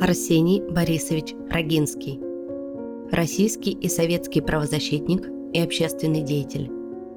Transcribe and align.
Арсений 0.00 0.62
Борисович 0.62 1.34
Рогинский. 1.50 2.18
Российский 3.12 3.72
и 3.72 3.90
советский 3.90 4.40
правозащитник 4.40 5.28
и 5.52 5.60
общественный 5.60 6.22
деятель. 6.22 6.70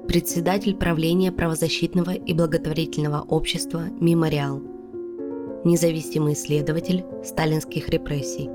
Председатель 0.06 0.76
правления 0.76 1.32
правозащитного 1.32 2.10
и 2.10 2.34
благотворительного 2.34 3.22
общества 3.22 3.84
«Мемориал». 3.98 4.60
Независимый 5.64 6.34
исследователь 6.34 7.02
сталинских 7.24 7.88
репрессий. 7.88 8.50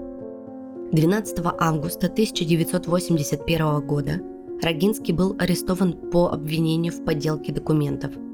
12 0.92 1.40
августа 1.58 2.06
1981 2.06 3.82
года 3.88 4.22
Рогинский 4.62 5.14
был 5.14 5.36
арестован 5.40 5.94
по 5.94 6.30
обвинению 6.32 6.94
в 6.94 7.04
подделке 7.04 7.52
документов– 7.52 8.12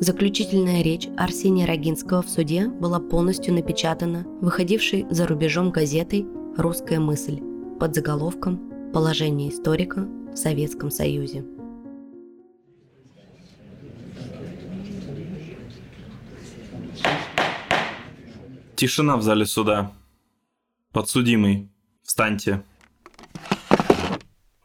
Заключительная 0.00 0.80
речь 0.82 1.08
Арсения 1.16 1.66
Рогинского 1.66 2.22
в 2.22 2.30
суде 2.30 2.68
была 2.68 3.00
полностью 3.00 3.52
напечатана 3.52 4.22
выходившей 4.40 5.06
за 5.10 5.26
рубежом 5.26 5.72
газетой 5.72 6.24
«Русская 6.56 7.00
мысль» 7.00 7.40
под 7.80 7.96
заголовком 7.96 8.92
«Положение 8.92 9.50
историка 9.50 10.02
в 10.32 10.36
Советском 10.36 10.92
Союзе». 10.92 11.44
Тишина 18.76 19.16
в 19.16 19.22
зале 19.22 19.46
суда. 19.46 19.90
Подсудимый, 20.92 21.70
встаньте. 22.04 22.62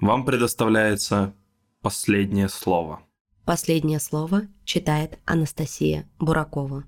Вам 0.03 0.25
предоставляется 0.25 1.33
последнее 1.81 2.49
слово. 2.49 3.03
Последнее 3.45 4.01
слово 4.01 4.41
читает 4.65 5.17
Анастасия 5.23 6.09
Буракова. 6.19 6.83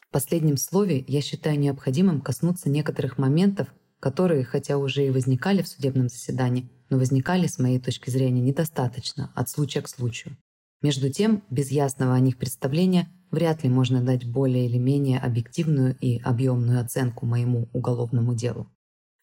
В 0.00 0.10
последнем 0.10 0.56
слове 0.56 1.04
я 1.08 1.20
считаю 1.20 1.58
необходимым 1.58 2.22
коснуться 2.22 2.70
некоторых 2.70 3.18
моментов, 3.18 3.68
которые, 4.00 4.44
хотя 4.44 4.78
уже 4.78 5.06
и 5.06 5.10
возникали 5.10 5.60
в 5.60 5.68
судебном 5.68 6.08
заседании, 6.08 6.70
но 6.88 6.96
возникали, 6.96 7.48
с 7.48 7.58
моей 7.58 7.78
точки 7.78 8.08
зрения, 8.08 8.40
недостаточно, 8.40 9.30
от 9.34 9.50
случая 9.50 9.82
к 9.82 9.88
случаю. 9.88 10.38
Между 10.80 11.12
тем, 11.12 11.42
без 11.50 11.70
ясного 11.70 12.14
о 12.14 12.20
них 12.20 12.38
представления 12.38 13.12
вряд 13.30 13.62
ли 13.62 13.68
можно 13.68 14.00
дать 14.00 14.24
более 14.24 14.64
или 14.64 14.78
менее 14.78 15.18
объективную 15.18 15.98
и 16.00 16.18
объемную 16.18 16.80
оценку 16.80 17.26
моему 17.26 17.68
уголовному 17.74 18.34
делу. 18.34 18.70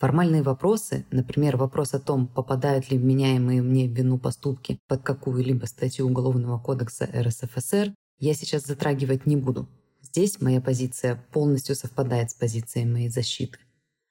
Формальные 0.03 0.43
вопросы, 0.43 1.05
например, 1.11 1.55
вопрос 1.55 1.93
о 1.93 1.99
том, 2.01 2.27
попадают 2.27 2.91
ли 2.91 2.97
вменяемые 2.97 3.61
мне 3.61 3.87
в 3.87 3.93
вину 3.93 4.17
поступки 4.17 4.77
под 4.89 5.01
какую-либо 5.01 5.65
статью 5.65 6.07
Уголовного 6.07 6.59
кодекса 6.59 7.05
РСФСР, 7.05 7.93
я 8.19 8.33
сейчас 8.33 8.65
затрагивать 8.65 9.25
не 9.25 9.37
буду. 9.37 9.69
Здесь 10.01 10.41
моя 10.41 10.59
позиция 10.59 11.23
полностью 11.31 11.77
совпадает 11.77 12.31
с 12.31 12.33
позицией 12.33 12.83
моей 12.83 13.07
защиты. 13.07 13.59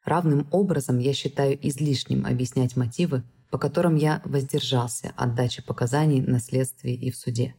Равным 0.02 0.48
образом 0.50 0.98
я 0.98 1.12
считаю 1.12 1.58
излишним 1.60 2.24
объяснять 2.24 2.74
мотивы, 2.74 3.22
по 3.50 3.58
которым 3.58 3.96
я 3.96 4.22
воздержался 4.24 5.12
от 5.14 5.34
дачи 5.34 5.62
показаний 5.62 6.22
на 6.22 6.40
следствии 6.40 6.94
и 6.94 7.10
в 7.10 7.16
суде. 7.18 7.54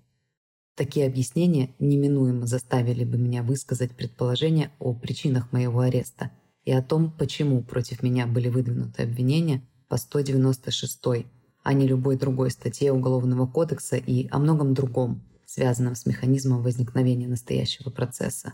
Такие 0.76 1.06
объяснения 1.06 1.70
неминуемо 1.78 2.48
заставили 2.48 3.04
бы 3.04 3.20
меня 3.20 3.44
высказать 3.44 3.96
предположение 3.96 4.72
о 4.80 4.96
причинах 4.96 5.52
моего 5.52 5.82
ареста– 5.82 6.32
и 6.66 6.72
о 6.72 6.82
том, 6.82 7.12
почему 7.12 7.62
против 7.62 8.04
меня 8.04 8.28
были 8.28 8.50
выдвинуты 8.50 9.04
обвинения 9.04 9.62
по 9.88 9.98
196, 9.98 11.00
а 11.64 11.74
не 11.74 11.88
любой 11.88 12.18
другой 12.18 12.52
статье 12.52 12.92
Уголовного 12.92 13.48
кодекса 13.48 13.98
и 13.98 14.28
о 14.30 14.40
многом 14.40 14.74
другом, 14.74 15.22
связанном 15.46 15.96
с 15.96 16.06
механизмом 16.06 16.62
возникновения 16.62 17.28
настоящего 17.28 17.90
процесса. 17.90 18.54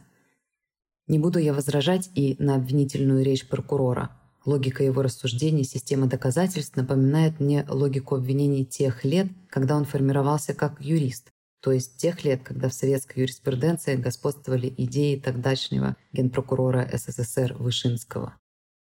Не 1.07 1.17
буду 1.17 1.39
я 1.39 1.53
возражать 1.53 2.09
и 2.14 2.36
на 2.39 2.55
обвинительную 2.55 3.23
речь 3.23 3.48
прокурора. 3.48 4.11
Логика 4.45 4.83
его 4.83 5.02
рассуждений, 5.02 5.64
система 5.64 6.08
доказательств 6.08 6.75
напоминает 6.75 7.39
мне 7.39 7.65
логику 7.67 8.15
обвинений 8.15 8.64
тех 8.64 9.03
лет, 9.03 9.27
когда 9.49 9.75
он 9.75 9.86
формировался 9.86 10.53
как 10.53 10.80
юрист, 10.80 11.31
то 11.61 11.71
есть 11.71 11.97
тех 11.97 12.23
лет, 12.23 12.42
когда 12.43 12.70
в 12.70 12.73
советской 12.73 13.20
юриспруденции 13.20 13.95
господствовали 13.95 14.73
идеи 14.77 15.17
тогдашнего 15.17 15.97
генпрокурора 16.14 16.89
СССР 16.93 17.55
Вышинского. 17.58 18.36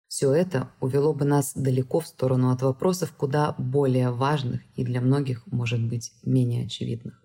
Все 0.07 0.31
это 0.31 0.71
увело 0.79 1.13
бы 1.13 1.25
нас 1.25 1.53
далеко 1.53 1.99
в 1.99 2.07
сторону 2.07 2.51
от 2.51 2.61
вопросов 2.61 3.11
куда 3.13 3.53
более 3.57 4.11
важных 4.11 4.61
и 4.75 4.85
для 4.85 5.01
многих, 5.01 5.45
может 5.47 5.81
быть, 5.81 6.13
менее 6.23 6.65
очевидных. 6.65 7.21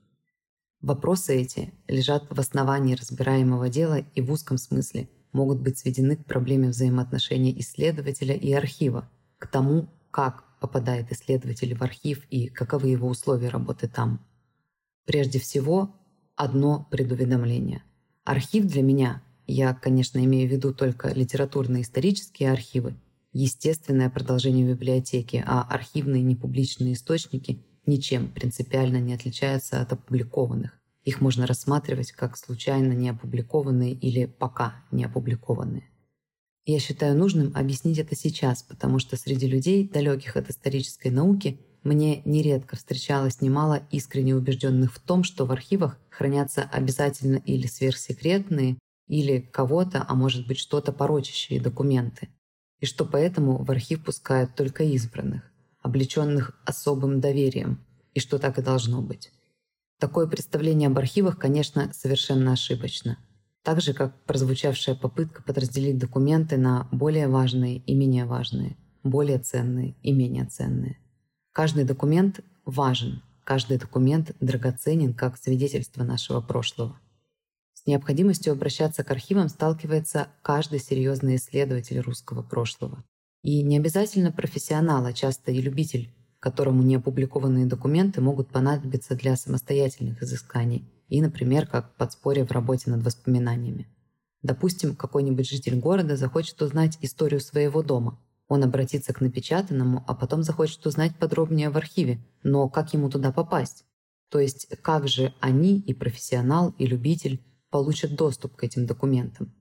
Вопросы 0.81 1.37
эти 1.37 1.73
лежат 1.87 2.27
в 2.29 2.41
основании 2.41 2.97
разбираемого 2.97 3.69
дела 3.69 4.05
и 4.15 4.21
в 4.21 4.33
узком 4.33 4.59
смысле 4.59 5.09
могут 5.33 5.61
быть 5.61 5.79
сведены 5.79 6.17
к 6.17 6.25
проблеме 6.25 6.71
взаимоотношений 6.71 7.55
исследователя 7.61 8.35
и 8.35 8.53
архива, 8.53 9.09
к 9.39 9.47
тому, 9.47 9.89
как 10.11 10.45
попадает 10.59 11.13
исследователь 11.13 11.77
в 11.77 11.83
архив 11.83 12.25
и 12.31 12.49
каковы 12.49 12.89
его 12.89 13.07
условия 13.09 13.49
работы 13.49 13.87
там– 13.87 14.27
Прежде 15.05 15.39
всего, 15.39 15.95
одно 16.37 16.87
предуведомление. 16.91 17.83
Архив 18.25 18.67
для 18.67 18.83
меня, 18.83 19.23
я, 19.47 19.75
конечно, 19.75 20.25
имею 20.25 20.49
в 20.49 20.53
виду 20.53 20.73
только 20.73 21.13
литературно-исторические 21.13 22.53
архивы, 22.53 22.95
естественное 23.33 24.11
продолжение 24.11 24.67
библиотеки, 24.67 25.43
а 25.47 25.63
архивные 25.63 26.23
непубличные 26.23 26.95
источники 26.95 27.65
ничем 27.87 28.31
принципиально 28.31 28.99
не 28.99 29.15
отличаются 29.15 29.81
от 29.81 29.93
опубликованных. 29.93 30.79
Их 31.05 31.21
можно 31.21 31.47
рассматривать 31.47 32.13
как 32.13 32.37
случайно 32.37 32.93
не 32.93 33.09
опубликованные 33.09 33.93
или 33.93 34.27
пока 34.27 34.85
не 34.93 35.05
опубликованные. 35.05 35.89
Я 36.65 36.79
считаю 36.79 37.19
нужным 37.19 37.51
объяснить 37.57 37.99
это 37.99 38.15
сейчас, 38.15 38.63
потому 38.63 39.01
что 39.01 39.17
среди 39.17 39.49
людей, 39.49 39.89
далеких 39.89 40.37
от 40.37 40.49
исторической 40.49 41.09
науки, 41.09 41.59
мне 41.85 42.23
нередко 42.25 42.77
встречалось 42.77 43.41
немало 43.41 43.83
искренне 43.91 44.37
убежденных 44.37 44.95
в 44.95 45.01
том, 45.01 45.25
что 45.25 45.47
в 45.47 45.53
архивах 45.53 45.99
хранятся 46.11 46.63
обязательно 46.63 47.37
или 47.37 47.67
сверхсекретные, 47.67 48.79
или 49.09 49.41
кого-то, 49.41 50.05
а 50.09 50.15
может 50.15 50.47
быть 50.47 50.59
что-то 50.59 50.93
порочащие 50.93 51.61
документы, 51.61 52.29
и 52.81 52.87
что 52.87 53.05
поэтому 53.05 53.63
в 53.63 53.71
архив 53.71 54.05
пускают 54.05 54.55
только 54.55 54.85
избранных, 54.85 55.51
облеченных 55.83 56.59
особым 56.65 57.21
доверием, 57.21 57.85
и 58.15 58.21
что 58.21 58.39
так 58.39 58.59
и 58.59 58.63
должно 58.63 59.03
быть. 59.03 59.33
Такое 59.99 60.27
представление 60.27 60.89
об 60.89 60.99
архивах, 60.99 61.39
конечно, 61.39 61.93
совершенно 61.93 62.53
ошибочно. 62.53 63.19
Так 63.63 63.81
же, 63.81 63.93
как 63.93 64.25
прозвучавшая 64.25 64.97
попытка 64.97 65.43
подразделить 65.43 65.99
документы 65.99 66.57
на 66.57 66.89
более 66.91 67.29
важные 67.29 67.79
и 67.79 67.95
менее 67.95 68.25
важные, 68.25 68.77
более 69.05 69.39
ценные 69.39 69.95
и 70.03 70.13
менее 70.13 70.47
ценные. 70.47 70.99
Каждый 71.53 71.85
документ 71.85 72.41
важен, 72.65 73.23
каждый 73.45 73.77
документ 73.77 74.35
драгоценен 74.41 75.13
как 75.13 75.37
свидетельство 75.37 76.03
нашего 76.03 76.41
прошлого. 76.41 76.99
С 77.75 77.87
необходимостью 77.87 78.55
обращаться 78.55 79.05
к 79.05 79.11
архивам 79.11 79.51
сталкивается 79.51 80.29
каждый 80.41 80.79
серьезный 80.79 81.37
исследователь 81.37 82.01
русского 82.01 82.43
прошлого. 82.43 83.05
И 83.43 83.63
не 83.63 83.77
обязательно 83.77 84.33
профессионал, 84.33 85.05
а 85.05 85.13
часто 85.13 85.53
и 85.53 85.61
любитель, 85.61 86.11
которому 86.41 86.83
неопубликованные 86.83 87.67
документы 87.67 88.23
могут 88.23 88.49
понадобиться 88.49 89.15
для 89.15 89.37
самостоятельных 89.37 90.23
изысканий 90.23 90.89
и, 91.09 91.21
например, 91.21 91.67
как 91.67 91.95
подспорье 91.97 92.47
в 92.47 92.53
работе 92.53 92.91
над 92.91 93.05
воспоминаниями. 93.05 93.89
Допустим, 94.41 94.97
какой-нибудь 94.97 95.51
житель 95.51 95.79
города 95.79 96.17
захочет 96.17 96.63
узнать 96.63 96.97
историю 97.03 97.41
своего 97.41 97.83
дома– 97.83 98.19
он 98.53 98.63
обратится 98.65 99.15
к 99.15 99.23
напечатанному, 99.23 100.05
а 100.07 100.15
потом 100.15 100.43
захочет 100.43 100.85
узнать 100.87 101.17
подробнее 101.17 101.71
в 101.71 101.77
архиве. 101.79 102.23
Но 102.43 102.69
как 102.69 102.93
ему 102.93 103.09
туда 103.09 103.33
попасть? 103.33 103.87
То 104.31 104.41
есть 104.41 104.69
как 104.83 105.09
же 105.09 105.33
они, 105.41 105.81
и 105.81 105.95
профессионал, 105.95 106.75
и 106.77 106.87
любитель, 106.87 107.43
получат 107.71 108.15
доступ 108.15 108.57
к 108.57 108.65
этим 108.65 108.85
документам? 108.85 109.55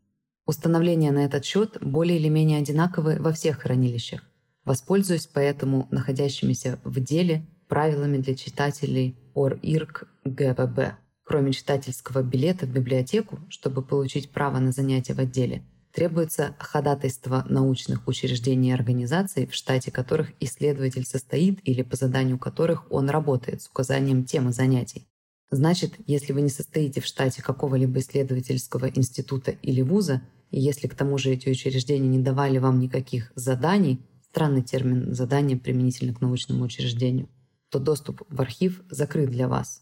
Установления 0.45 1.11
на 1.11 1.23
этот 1.23 1.45
счет 1.45 1.77
более 1.81 2.19
или 2.19 2.27
менее 2.27 2.59
одинаковы 2.59 3.15
во 3.17 3.31
всех 3.31 3.59
хранилищах. 3.59 4.23
Воспользуюсь 4.65 5.25
поэтому 5.25 5.87
находящимися 5.89 6.77
в 6.83 6.99
деле 6.99 7.47
правилами 7.69 8.17
для 8.17 8.35
читателей 8.35 9.15
ОРИРК 9.33 10.09
ГББ. 10.25 10.95
Кроме 11.23 11.53
читательского 11.53 12.23
билета 12.23 12.65
в 12.65 12.73
библиотеку, 12.73 13.39
чтобы 13.47 13.83
получить 13.83 14.31
право 14.31 14.59
на 14.59 14.73
занятия 14.73 15.13
в 15.13 15.19
отделе, 15.19 15.63
требуется 15.93 16.55
ходатайство 16.59 17.45
научных 17.49 18.07
учреждений 18.07 18.69
и 18.69 18.73
организаций, 18.73 19.47
в 19.47 19.53
штате 19.53 19.91
которых 19.91 20.31
исследователь 20.39 21.05
состоит 21.05 21.59
или 21.63 21.81
по 21.81 21.95
заданию 21.95 22.39
которых 22.39 22.91
он 22.91 23.09
работает 23.09 23.61
с 23.61 23.67
указанием 23.67 24.25
темы 24.25 24.51
занятий. 24.51 25.07
Значит, 25.49 25.95
если 26.07 26.31
вы 26.31 26.41
не 26.41 26.49
состоите 26.49 27.01
в 27.01 27.05
штате 27.05 27.41
какого-либо 27.41 27.99
исследовательского 27.99 28.85
института 28.85 29.51
или 29.51 29.81
вуза, 29.81 30.21
и 30.49 30.59
если 30.59 30.87
к 30.87 30.95
тому 30.95 31.17
же 31.17 31.31
эти 31.31 31.49
учреждения 31.49 32.07
не 32.07 32.19
давали 32.19 32.57
вам 32.57 32.79
никаких 32.79 33.31
заданий, 33.35 34.01
странный 34.29 34.63
термин 34.63 35.13
«задание» 35.13 35.57
применительно 35.57 36.13
к 36.13 36.21
научному 36.21 36.63
учреждению, 36.63 37.27
то 37.69 37.79
доступ 37.79 38.21
в 38.29 38.39
архив 38.41 38.81
закрыт 38.89 39.29
для 39.29 39.49
вас. 39.49 39.81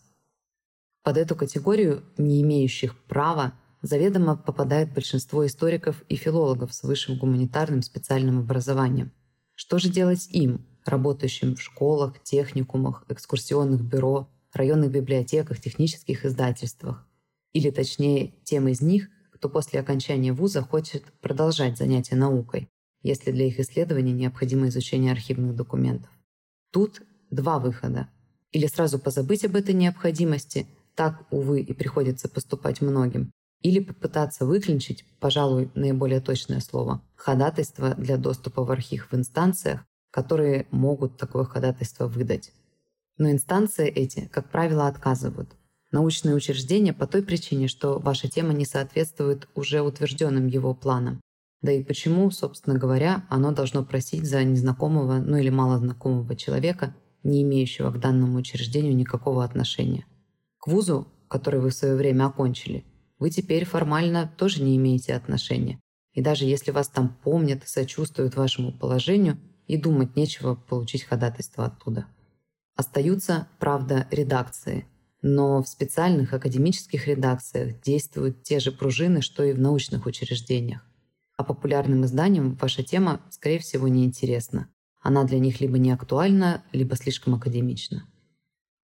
Под 1.03 1.17
эту 1.17 1.35
категорию 1.35 2.03
не 2.17 2.41
имеющих 2.41 2.97
права 3.03 3.53
заведомо 3.81 4.35
попадает 4.35 4.93
большинство 4.93 5.45
историков 5.45 6.03
и 6.09 6.15
филологов 6.15 6.73
с 6.73 6.83
высшим 6.83 7.17
гуманитарным 7.17 7.81
специальным 7.81 8.39
образованием. 8.39 9.11
Что 9.55 9.79
же 9.79 9.89
делать 9.89 10.27
им, 10.31 10.65
работающим 10.85 11.55
в 11.55 11.61
школах, 11.61 12.21
техникумах, 12.23 13.05
экскурсионных 13.09 13.81
бюро, 13.81 14.29
районных 14.53 14.91
библиотеках, 14.91 15.61
технических 15.61 16.25
издательствах? 16.25 17.05
Или 17.53 17.71
точнее, 17.71 18.33
тем 18.43 18.67
из 18.67 18.81
них, 18.81 19.09
кто 19.33 19.49
после 19.49 19.79
окончания 19.79 20.33
вуза 20.33 20.61
хочет 20.61 21.03
продолжать 21.21 21.77
занятия 21.77 22.15
наукой, 22.15 22.69
если 23.01 23.31
для 23.31 23.47
их 23.47 23.59
исследования 23.59 24.11
необходимо 24.11 24.67
изучение 24.67 25.11
архивных 25.11 25.55
документов. 25.55 26.11
Тут 26.71 27.01
два 27.31 27.59
выхода. 27.59 28.09
Или 28.51 28.67
сразу 28.67 28.99
позабыть 28.99 29.45
об 29.45 29.55
этой 29.55 29.73
необходимости, 29.73 30.67
так, 30.95 31.25
увы, 31.31 31.61
и 31.61 31.73
приходится 31.73 32.27
поступать 32.27 32.81
многим, 32.81 33.31
или 33.61 33.79
попытаться 33.79 34.45
выключить, 34.45 35.05
пожалуй, 35.19 35.69
наиболее 35.75 36.21
точное 36.21 36.59
слово, 36.59 37.01
ходатайство 37.15 37.93
для 37.95 38.17
доступа 38.17 38.63
в 38.63 38.71
архив 38.71 39.09
в 39.11 39.15
инстанциях, 39.15 39.81
которые 40.11 40.67
могут 40.71 41.17
такое 41.17 41.43
ходатайство 41.43 42.07
выдать. 42.07 42.51
Но 43.17 43.29
инстанции 43.29 43.87
эти, 43.87 44.27
как 44.31 44.49
правило, 44.49 44.87
отказывают. 44.87 45.55
Научные 45.91 46.35
учреждения 46.35 46.93
по 46.93 47.07
той 47.07 47.23
причине, 47.23 47.67
что 47.67 47.99
ваша 47.99 48.29
тема 48.29 48.53
не 48.53 48.65
соответствует 48.65 49.49
уже 49.55 49.81
утвержденным 49.81 50.47
его 50.47 50.73
планам. 50.73 51.19
Да 51.61 51.71
и 51.73 51.83
почему, 51.83 52.31
собственно 52.31 52.79
говоря, 52.79 53.25
оно 53.29 53.51
должно 53.51 53.83
просить 53.83 54.25
за 54.25 54.43
незнакомого, 54.43 55.17
ну 55.17 55.35
или 55.37 55.49
малознакомого 55.49 56.35
человека, 56.35 56.95
не 57.23 57.43
имеющего 57.43 57.91
к 57.91 57.99
данному 57.99 58.37
учреждению 58.37 58.95
никакого 58.95 59.43
отношения. 59.43 60.05
К 60.59 60.67
вузу, 60.67 61.07
который 61.27 61.59
вы 61.59 61.71
в 61.71 61.75
свое 61.75 61.95
время 61.95 62.27
окончили, 62.27 62.85
вы 63.19 63.29
теперь 63.29 63.65
формально 63.65 64.33
тоже 64.37 64.63
не 64.63 64.77
имеете 64.77 65.13
отношения. 65.13 65.79
И 66.13 66.21
даже 66.21 66.45
если 66.45 66.71
вас 66.71 66.87
там 66.87 67.15
помнят 67.23 67.67
сочувствуют 67.67 68.35
вашему 68.35 68.71
положению, 68.71 69.37
и 69.69 69.77
думать 69.77 70.15
нечего 70.15 70.55
получить 70.55 71.03
ходатайство 71.03 71.65
оттуда. 71.65 72.07
Остаются, 72.75 73.47
правда, 73.59 74.07
редакции. 74.09 74.85
Но 75.21 75.61
в 75.61 75.67
специальных 75.67 76.33
академических 76.33 77.07
редакциях 77.07 77.79
действуют 77.81 78.41
те 78.41 78.59
же 78.59 78.71
пружины, 78.71 79.21
что 79.21 79.43
и 79.43 79.53
в 79.53 79.59
научных 79.59 80.07
учреждениях. 80.07 80.83
А 81.37 81.43
популярным 81.43 82.03
изданиям 82.03 82.55
ваша 82.55 82.81
тема, 82.81 83.21
скорее 83.29 83.59
всего, 83.59 83.87
не 83.87 84.05
интересна. 84.05 84.69
Она 85.01 85.23
для 85.23 85.37
них 85.37 85.61
либо 85.61 85.77
не 85.77 85.91
актуальна, 85.91 86.63
либо 86.71 86.95
слишком 86.95 87.35
академична. 87.35 88.09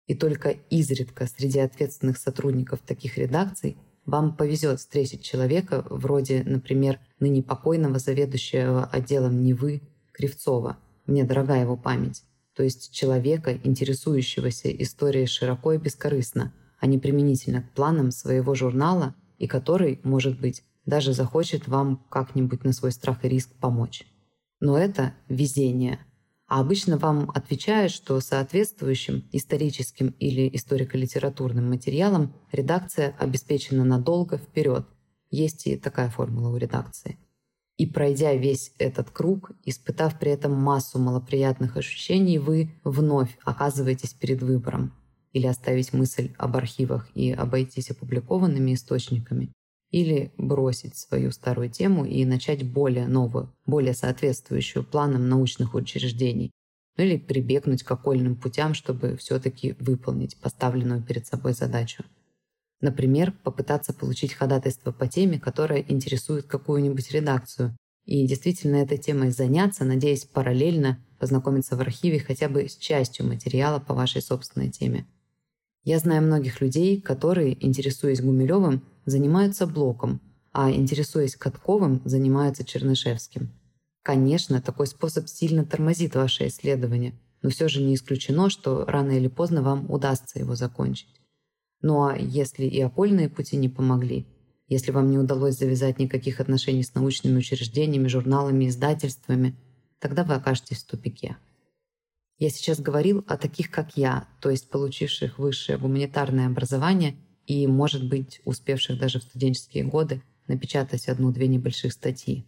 И 0.07 0.15
только 0.15 0.49
изредка 0.49 1.27
среди 1.27 1.59
ответственных 1.59 2.17
сотрудников 2.17 2.81
таких 2.81 3.17
редакций 3.17 3.77
вам 4.05 4.35
повезет 4.35 4.79
встретить 4.79 5.23
человека 5.23 5.85
вроде, 5.89 6.43
например, 6.45 6.99
ныне 7.19 7.41
покойного 7.41 7.99
заведующего 7.99 8.85
отделом 8.85 9.43
Невы 9.43 9.81
Кривцова. 10.11 10.77
Мне 11.05 11.23
дорога 11.23 11.55
его 11.55 11.77
память. 11.77 12.23
То 12.55 12.63
есть 12.63 12.93
человека, 12.93 13.57
интересующегося 13.63 14.69
историей 14.69 15.25
широко 15.25 15.73
и 15.73 15.77
бескорыстно, 15.77 16.53
а 16.79 16.85
не 16.85 16.97
применительно 16.97 17.63
к 17.63 17.71
планам 17.71 18.11
своего 18.11 18.55
журнала 18.55 19.15
и 19.37 19.47
который, 19.47 19.99
может 20.03 20.39
быть, 20.39 20.63
даже 20.85 21.13
захочет 21.13 21.67
вам 21.67 22.05
как-нибудь 22.09 22.63
на 22.63 22.73
свой 22.73 22.91
страх 22.91 23.23
и 23.25 23.29
риск 23.29 23.49
помочь. 23.59 24.05
Но 24.59 24.77
это 24.77 25.13
везение– 25.29 25.99
а 26.47 26.59
обычно 26.59 26.97
вам 26.97 27.31
отвечают, 27.33 27.91
что 27.91 28.19
соответствующим 28.19 29.27
историческим 29.31 30.09
или 30.19 30.49
историко-литературным 30.55 31.69
материалом 31.69 32.33
редакция 32.51 33.15
обеспечена 33.19 33.83
надолго 33.83 34.37
вперед. 34.37 34.85
Есть 35.31 35.67
и 35.67 35.77
такая 35.77 36.09
формула 36.09 36.49
у 36.49 36.57
редакции. 36.57 37.17
И 37.77 37.87
пройдя 37.87 38.33
весь 38.35 38.73
этот 38.77 39.09
круг, 39.09 39.51
испытав 39.65 40.19
при 40.19 40.31
этом 40.31 40.53
массу 40.53 40.99
малоприятных 40.99 41.75
ощущений, 41.75 42.37
вы 42.37 42.71
вновь 42.83 43.37
оказываетесь 43.43 44.13
перед 44.13 44.43
выбором 44.43 44.93
или 45.31 45.47
оставить 45.47 45.91
мысль 45.91 46.33
об 46.37 46.55
архивах 46.55 47.09
и 47.15 47.31
обойтись 47.31 47.89
опубликованными 47.89 48.75
источниками, 48.75 49.51
или 49.93 50.33
бросить 50.37 50.97
свою 50.97 51.31
старую 51.31 51.69
тему 51.69 52.03
и 52.03 52.25
начать 52.25 52.69
более 52.69 53.07
новую, 53.07 53.53
более 53.67 53.93
соответствующую 53.93 54.83
планам 54.83 55.29
научных 55.29 55.75
учреждений, 55.75 56.51
ну 56.97 57.03
или 57.03 57.17
прибегнуть 57.17 57.83
к 57.83 57.91
окольным 57.91 58.35
путям, 58.35 58.73
чтобы 58.73 59.15
все-таки 59.17 59.75
выполнить 59.79 60.35
поставленную 60.37 61.03
перед 61.03 61.27
собой 61.27 61.53
задачу. 61.53 62.03
Например, 62.81 63.31
попытаться 63.43 63.93
получить 63.93 64.33
ходатайство 64.33 64.91
по 64.91 65.07
теме, 65.07 65.39
которая 65.39 65.85
интересует 65.87 66.47
какую-нибудь 66.47 67.11
редакцию, 67.11 67.77
и 68.05 68.27
действительно 68.27 68.77
этой 68.77 68.97
темой 68.97 69.29
заняться, 69.29 69.85
надеясь 69.85 70.25
параллельно 70.25 70.99
познакомиться 71.19 71.77
в 71.77 71.81
архиве 71.81 72.19
хотя 72.19 72.49
бы 72.49 72.67
с 72.67 72.75
частью 72.77 73.27
материала 73.27 73.79
по 73.79 73.93
вашей 73.93 74.23
собственной 74.23 74.71
теме. 74.71 75.05
Я 75.83 75.99
знаю 75.99 76.23
многих 76.23 76.61
людей, 76.61 76.99
которые, 76.99 77.63
интересуясь 77.65 78.21
Гумилевым, 78.21 78.81
занимаются 79.05 79.67
блоком, 79.67 80.21
а 80.51 80.71
интересуясь 80.71 81.35
Катковым, 81.35 82.01
занимаются 82.05 82.63
Чернышевским. 82.63 83.51
Конечно, 84.03 84.61
такой 84.61 84.87
способ 84.87 85.27
сильно 85.27 85.65
тормозит 85.65 86.15
ваше 86.15 86.47
исследование, 86.47 87.13
но 87.41 87.49
все 87.49 87.67
же 87.67 87.81
не 87.81 87.95
исключено, 87.95 88.49
что 88.49 88.85
рано 88.85 89.11
или 89.11 89.27
поздно 89.27 89.61
вам 89.61 89.89
удастся 89.89 90.39
его 90.39 90.55
закончить. 90.55 91.09
Ну 91.81 92.05
а 92.05 92.17
если 92.17 92.65
и 92.65 92.79
окольные 92.81 93.29
пути 93.29 93.57
не 93.57 93.69
помогли, 93.69 94.25
если 94.67 94.91
вам 94.91 95.11
не 95.11 95.17
удалось 95.17 95.57
завязать 95.57 95.99
никаких 95.99 96.39
отношений 96.39 96.83
с 96.83 96.95
научными 96.95 97.37
учреждениями, 97.37 98.07
журналами, 98.07 98.67
издательствами, 98.67 99.55
тогда 99.99 100.23
вы 100.23 100.35
окажетесь 100.35 100.83
в 100.83 100.87
тупике. 100.87 101.37
Я 102.39 102.49
сейчас 102.49 102.79
говорил 102.79 103.23
о 103.27 103.37
таких, 103.37 103.69
как 103.69 103.95
я, 103.95 104.27
то 104.41 104.49
есть 104.49 104.69
получивших 104.69 105.37
высшее 105.37 105.77
гуманитарное 105.77 106.47
образование 106.47 107.15
и, 107.45 107.67
может 107.67 108.07
быть, 108.07 108.41
успевших 108.45 108.99
даже 108.99 109.19
в 109.19 109.23
студенческие 109.23 109.83
годы 109.83 110.21
напечатать 110.47 111.07
одну-две 111.07 111.47
небольших 111.47 111.93
статьи. 111.93 112.45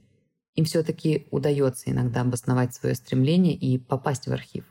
Им 0.56 0.66
все-таки 0.66 1.28
удается 1.32 1.92
иногда 1.92 2.22
обосновать 2.22 2.74
свое 2.74 2.96
стремление 2.96 3.54
и 3.54 3.78
попасть 3.78 4.28
в 4.28 4.32
архив. 4.32 4.66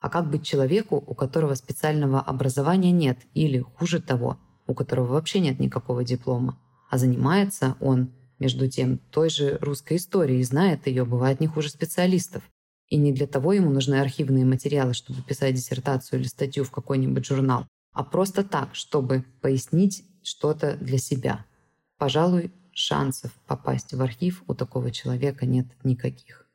А 0.00 0.10
как 0.10 0.30
быть 0.30 0.44
человеку, 0.44 0.96
у 0.96 1.14
которого 1.14 1.54
специального 1.54 2.20
образования 2.20 2.92
нет, 2.92 3.18
или, 3.34 3.58
хуже 3.58 4.00
того, 4.00 4.38
у 4.66 4.74
которого 4.74 5.06
вообще 5.14 5.40
нет 5.40 5.58
никакого 5.58 6.04
диплома, 6.04 6.58
а 6.90 6.98
занимается 6.98 7.76
он, 7.80 8.12
между 8.38 8.68
тем, 8.68 8.98
той 9.10 9.30
же 9.30 9.58
русской 9.60 9.96
историей 9.96 10.40
и 10.40 10.44
знает 10.44 10.86
ее, 10.86 11.04
бывает, 11.04 11.40
не 11.40 11.48
хуже 11.48 11.70
специалистов. 11.70 12.42
И 12.88 12.96
не 12.96 13.12
для 13.12 13.26
того 13.26 13.52
ему 13.52 13.70
нужны 13.70 13.96
архивные 13.96 14.44
материалы, 14.44 14.94
чтобы 14.94 15.22
писать 15.22 15.54
диссертацию 15.54 16.20
или 16.20 16.28
статью 16.28 16.64
в 16.64 16.70
какой-нибудь 16.70 17.26
журнал, 17.26 17.66
а 17.98 18.04
просто 18.04 18.44
так, 18.44 18.76
чтобы 18.76 19.24
пояснить 19.40 20.04
что-то 20.22 20.76
для 20.76 20.98
себя. 20.98 21.44
Пожалуй, 21.96 22.52
шансов 22.70 23.32
попасть 23.48 23.92
в 23.92 24.00
архив 24.00 24.44
у 24.46 24.54
такого 24.54 24.92
человека 24.92 25.46
нет 25.46 25.66
никаких. 25.82 26.46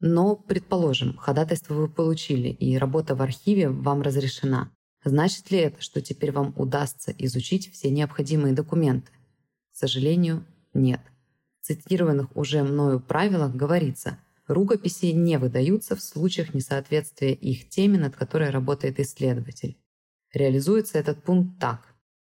Но, 0.00 0.34
предположим, 0.34 1.16
ходатайство 1.16 1.74
вы 1.74 1.88
получили, 1.88 2.48
и 2.48 2.76
работа 2.76 3.14
в 3.14 3.22
архиве 3.22 3.68
вам 3.68 4.02
разрешена. 4.02 4.72
Значит 5.04 5.52
ли 5.52 5.58
это, 5.58 5.80
что 5.80 6.00
теперь 6.00 6.32
вам 6.32 6.52
удастся 6.56 7.14
изучить 7.16 7.70
все 7.72 7.88
необходимые 7.88 8.52
документы? 8.52 9.12
К 9.72 9.76
сожалению, 9.76 10.44
нет. 10.74 11.00
В 11.60 11.66
цитированных 11.66 12.36
уже 12.36 12.64
мною 12.64 12.98
правилах 12.98 13.54
говорится, 13.54 14.18
рукописи 14.48 15.12
не 15.12 15.38
выдаются 15.38 15.94
в 15.94 16.02
случаях 16.02 16.54
несоответствия 16.54 17.34
их 17.34 17.68
теме, 17.68 18.00
над 18.00 18.16
которой 18.16 18.50
работает 18.50 18.98
исследователь. 18.98 19.76
Реализуется 20.32 20.98
этот 20.98 21.22
пункт 21.22 21.58
так. 21.58 21.80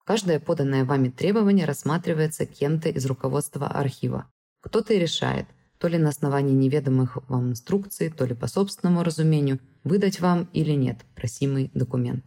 Каждое 0.04 0.40
поданное 0.40 0.84
вами 0.84 1.08
требование 1.08 1.66
рассматривается 1.66 2.46
кем-то 2.46 2.88
из 2.88 3.04
руководства 3.06 3.66
архива. 3.68 4.30
Кто-то 4.60 4.94
и 4.94 4.98
решает, 4.98 5.46
то 5.78 5.88
ли 5.88 5.98
на 5.98 6.08
основании 6.08 6.54
неведомых 6.54 7.18
вам 7.28 7.50
инструкций, 7.50 8.10
то 8.10 8.24
ли 8.24 8.34
по 8.34 8.46
собственному 8.46 9.02
разумению, 9.02 9.60
выдать 9.84 10.20
вам 10.20 10.48
или 10.52 10.72
нет 10.72 10.98
просимый 11.14 11.70
документ. 11.74 12.24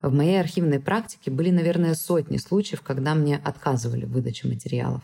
В 0.00 0.12
моей 0.12 0.38
архивной 0.38 0.80
практике 0.80 1.30
были, 1.30 1.50
наверное, 1.50 1.94
сотни 1.94 2.36
случаев, 2.36 2.82
когда 2.82 3.14
мне 3.14 3.36
отказывали 3.36 4.04
в 4.04 4.12
выдаче 4.12 4.48
материалов. 4.48 5.02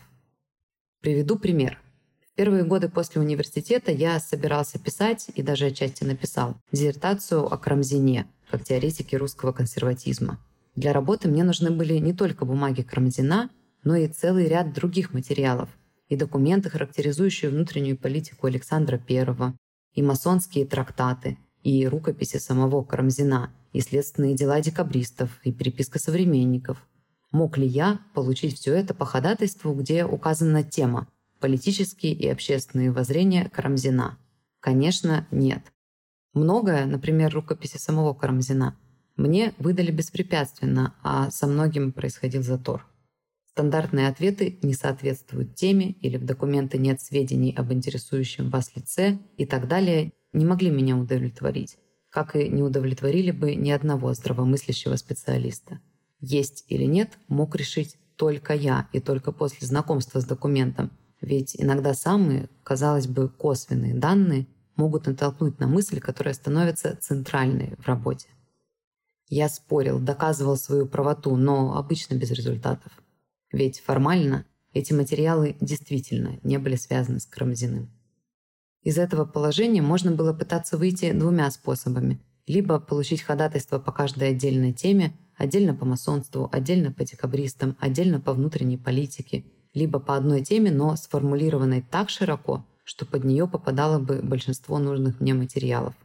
Приведу 1.01 1.39
пример. 1.39 1.81
Первые 2.35 2.63
годы 2.63 2.89
после 2.89 3.21
университета 3.21 3.91
я 3.91 4.19
собирался 4.19 4.79
писать, 4.79 5.27
и 5.35 5.43
даже 5.43 5.65
отчасти 5.65 6.03
написал, 6.03 6.55
диссертацию 6.71 7.45
о 7.45 7.57
Крамзине– 7.57 8.27
как 8.51 8.65
теоретики 8.65 9.15
русского 9.15 9.53
консерватизма. 9.53 10.37
Для 10.75 10.93
работы 10.93 11.29
мне 11.29 11.43
нужны 11.43 11.71
были 11.71 11.97
не 11.97 12.13
только 12.13 12.45
бумаги 12.45 12.81
Карамзина, 12.81 13.49
но 13.83 13.95
и 13.95 14.07
целый 14.07 14.47
ряд 14.47 14.73
других 14.73 15.13
материалов 15.13 15.69
и 16.09 16.17
документы, 16.17 16.69
характеризующие 16.69 17.49
внутреннюю 17.49 17.97
политику 17.97 18.47
Александра 18.47 19.01
I, 19.09 19.53
и 19.93 20.01
масонские 20.01 20.65
трактаты, 20.65 21.37
и 21.63 21.87
рукописи 21.87 22.37
самого 22.37 22.83
Карамзина, 22.83 23.53
и 23.71 23.79
следственные 23.79 24.35
дела 24.35 24.59
декабристов, 24.59 25.39
и 25.43 25.53
переписка 25.53 25.99
современников. 25.99 26.85
Мог 27.31 27.57
ли 27.57 27.65
я 27.65 28.01
получить 28.13 28.57
все 28.57 28.73
это 28.73 28.93
по 28.93 29.05
ходатайству, 29.05 29.73
где 29.73 30.03
указана 30.05 30.63
тема 30.63 31.07
«Политические 31.41 32.13
и 32.13 32.29
общественные 32.29 32.91
воззрения 32.91 33.49
Карамзина»? 33.49 34.17
Конечно, 34.59 35.27
нет. 35.31 35.63
Многое, 36.33 36.85
например, 36.85 37.33
рукописи 37.33 37.77
самого 37.77 38.13
Карамзина, 38.13 38.77
мне 39.17 39.53
выдали 39.57 39.91
беспрепятственно, 39.91 40.95
а 41.03 41.29
со 41.31 41.47
многим 41.47 41.91
происходил 41.91 42.43
затор. 42.43 42.85
Стандартные 43.49 44.07
ответы 44.07 44.59
не 44.61 44.73
соответствуют 44.73 45.55
теме 45.55 45.91
или 46.01 46.17
в 46.17 46.25
документы 46.25 46.77
нет 46.77 47.01
сведений 47.01 47.53
об 47.57 47.73
интересующем 47.73 48.49
вас 48.49 48.75
лице 48.75 49.19
и 49.35 49.45
так 49.45 49.67
далее 49.67 50.13
не 50.31 50.45
могли 50.45 50.69
меня 50.69 50.95
удовлетворить, 50.95 51.77
как 52.09 52.35
и 52.35 52.47
не 52.47 52.63
удовлетворили 52.63 53.31
бы 53.31 53.55
ни 53.55 53.71
одного 53.71 54.13
здравомыслящего 54.13 54.95
специалиста. 54.95 55.81
Есть 56.19 56.65
или 56.69 56.85
нет 56.85 57.17
мог 57.27 57.55
решить 57.55 57.97
только 58.15 58.53
я 58.53 58.87
и 58.93 58.99
только 58.99 59.31
после 59.31 59.67
знакомства 59.67 60.21
с 60.21 60.25
документом, 60.25 60.91
ведь 61.21 61.55
иногда 61.55 61.93
самые, 61.93 62.49
казалось 62.63 63.07
бы, 63.07 63.29
косвенные 63.29 63.93
данные 63.93 64.47
могут 64.75 65.05
натолкнуть 65.05 65.59
на 65.59 65.67
мысль, 65.67 65.99
которая 65.99 66.33
становится 66.33 66.97
центральной 66.99 67.75
в 67.77 67.87
работе. 67.87 68.27
Я 69.27 69.47
спорил, 69.47 69.99
доказывал 69.99 70.57
свою 70.57 70.87
правоту, 70.87 71.35
но 71.37 71.77
обычно 71.77 72.15
без 72.15 72.31
результатов. 72.31 72.91
Ведь 73.51 73.79
формально 73.79 74.45
эти 74.73 74.93
материалы 74.93 75.55
действительно 75.61 76.39
не 76.43 76.57
были 76.57 76.75
связаны 76.75 77.19
с 77.19 77.25
Карамзиным. 77.25 77.89
Из 78.81 78.97
этого 78.97 79.25
положения 79.25 79.81
можно 79.81 80.11
было 80.11 80.33
пытаться 80.33 80.77
выйти 80.77 81.11
двумя 81.11 81.51
способами. 81.51 82.19
Либо 82.47 82.79
получить 82.79 83.21
ходатайство 83.21 83.77
по 83.77 83.91
каждой 83.91 84.29
отдельной 84.29 84.73
теме, 84.73 85.15
отдельно 85.37 85.75
по 85.75 85.85
масонству, 85.85 86.49
отдельно 86.51 86.91
по 86.91 87.05
декабристам, 87.05 87.77
отдельно 87.79 88.19
по 88.19 88.33
внутренней 88.33 88.77
политике, 88.77 89.45
либо 89.73 89.99
по 89.99 90.15
одной 90.15 90.43
теме, 90.43 90.71
но 90.71 90.95
сформулированной 90.95 91.81
так 91.81 92.09
широко, 92.09 92.65
что 92.83 93.05
под 93.05 93.23
нее 93.23 93.47
попадало 93.47 93.99
бы 93.99 94.21
большинство 94.21 94.79
нужных 94.79 95.19
мне 95.19 95.33
материалов. 95.33 95.95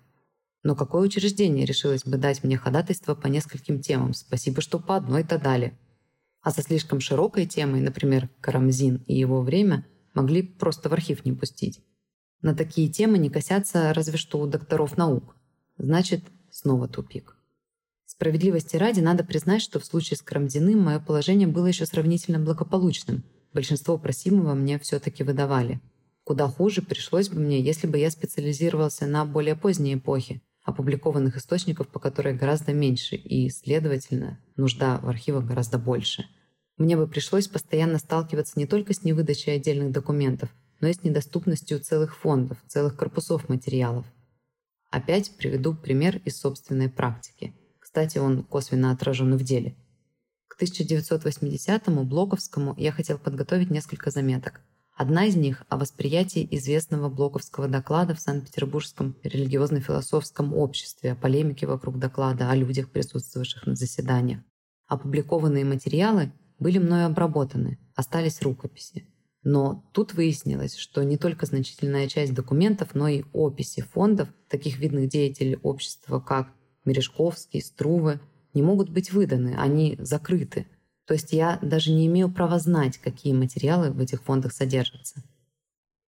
Но 0.62 0.74
какое 0.74 1.02
учреждение 1.02 1.64
решилось 1.64 2.04
бы 2.04 2.16
дать 2.16 2.42
мне 2.42 2.56
ходатайство 2.56 3.14
по 3.14 3.28
нескольким 3.28 3.80
темам? 3.80 4.14
Спасибо, 4.14 4.60
что 4.60 4.78
по 4.78 4.96
одной-то 4.96 5.38
дали. 5.38 5.78
А 6.42 6.50
со 6.50 6.62
слишком 6.62 7.00
широкой 7.00 7.46
темой, 7.46 7.80
например, 7.80 8.28
Карамзин 8.40 9.04
и 9.06 9.18
его 9.18 9.42
время, 9.42 9.86
могли 10.14 10.42
просто 10.42 10.88
в 10.88 10.92
архив 10.92 11.24
не 11.24 11.32
пустить. 11.32 11.80
На 12.42 12.54
такие 12.54 12.88
темы 12.88 13.18
не 13.18 13.30
косятся 13.30 13.92
разве 13.92 14.18
что 14.18 14.40
у 14.40 14.46
докторов 14.46 14.96
наук. 14.96 15.36
Значит, 15.78 16.24
снова 16.50 16.88
тупик. 16.88 17.36
Справедливости 18.04 18.76
ради 18.76 19.00
надо 19.00 19.24
признать, 19.24 19.62
что 19.62 19.78
в 19.78 19.84
случае 19.84 20.16
с 20.16 20.22
Карамзиным 20.22 20.80
мое 20.80 21.00
положение 21.00 21.48
было 21.48 21.66
еще 21.66 21.86
сравнительно 21.86 22.38
благополучным. 22.38 23.24
Большинство 23.56 23.98
просимого 23.98 24.54
мне 24.54 24.78
все-таки 24.78 25.24
выдавали. 25.24 25.80
Куда 26.24 26.46
хуже 26.46 26.82
пришлось 26.82 27.28
бы 27.28 27.40
мне, 27.40 27.60
если 27.60 27.86
бы 27.86 27.98
я 27.98 28.10
специализировался 28.10 29.06
на 29.06 29.24
более 29.24 29.56
поздней 29.56 29.94
эпохе, 29.94 30.42
опубликованных 30.62 31.36
источников 31.36 31.88
по 31.88 31.98
которой 31.98 32.34
гораздо 32.34 32.72
меньше, 32.72 33.16
и, 33.16 33.48
следовательно, 33.48 34.38
нужда 34.56 34.98
в 34.98 35.08
архивах 35.08 35.44
гораздо 35.46 35.78
больше– 35.78 36.26
мне 36.78 36.94
бы 36.94 37.06
пришлось 37.06 37.48
постоянно 37.48 37.98
сталкиваться 37.98 38.58
не 38.58 38.66
только 38.66 38.92
с 38.92 39.02
невыдачей 39.02 39.54
отдельных 39.54 39.92
документов, 39.92 40.50
но 40.80 40.88
и 40.88 40.92
с 40.92 41.02
недоступностью 41.02 41.80
целых 41.80 42.14
фондов, 42.14 42.58
целых 42.66 42.96
корпусов 42.96 43.48
материалов. 43.48 44.04
Опять 44.90 45.34
приведу 45.38 45.74
пример 45.74 46.20
из 46.26 46.38
собственной 46.38 46.90
практики. 46.90 47.54
Кстати, 47.80 48.18
он 48.18 48.44
косвенно 48.44 48.90
отражен 48.90 49.36
в 49.36 49.42
деле. 49.42 49.74
К 50.56 50.62
1980-му 50.62 52.04
Блоковскому 52.04 52.74
я 52.78 52.90
хотел 52.90 53.18
подготовить 53.18 53.70
несколько 53.70 54.10
заметок. 54.10 54.62
Одна 54.96 55.26
из 55.26 55.36
них 55.36 55.64
о 55.68 55.76
восприятии 55.76 56.48
известного 56.52 57.10
блоковского 57.10 57.68
доклада 57.68 58.14
в 58.14 58.20
Санкт-Петербургском 58.20 59.16
религиозно-философском 59.22 60.54
обществе, 60.54 61.12
о 61.12 61.14
полемике 61.14 61.66
вокруг 61.66 61.98
доклада, 61.98 62.50
о 62.50 62.56
людях, 62.56 62.88
присутствовавших 62.88 63.66
на 63.66 63.76
заседаниях. 63.76 64.40
Опубликованные 64.86 65.66
материалы 65.66 66.32
были 66.58 66.78
мною 66.78 67.04
обработаны, 67.08 67.78
остались 67.94 68.40
рукописи. 68.40 69.06
Но 69.42 69.86
тут 69.92 70.14
выяснилось, 70.14 70.76
что 70.76 71.04
не 71.04 71.18
только 71.18 71.44
значительная 71.44 72.08
часть 72.08 72.32
документов, 72.32 72.94
но 72.94 73.08
и 73.08 73.24
описи 73.34 73.82
фондов 73.82 74.30
таких 74.48 74.78
видных 74.78 75.10
деятелей 75.10 75.58
общества, 75.62 76.18
как 76.18 76.48
Мережковский, 76.86 77.60
Струве, 77.60 78.20
не 78.56 78.62
могут 78.62 78.90
быть 78.90 79.12
выданы, 79.12 79.54
они 79.56 79.96
закрыты. 80.00 80.66
То 81.06 81.14
есть 81.14 81.32
я 81.32 81.60
даже 81.62 81.92
не 81.92 82.08
имею 82.08 82.28
права 82.28 82.58
знать, 82.58 82.98
какие 82.98 83.32
материалы 83.32 83.92
в 83.92 84.00
этих 84.00 84.22
фондах 84.22 84.52
содержатся. 84.52 85.22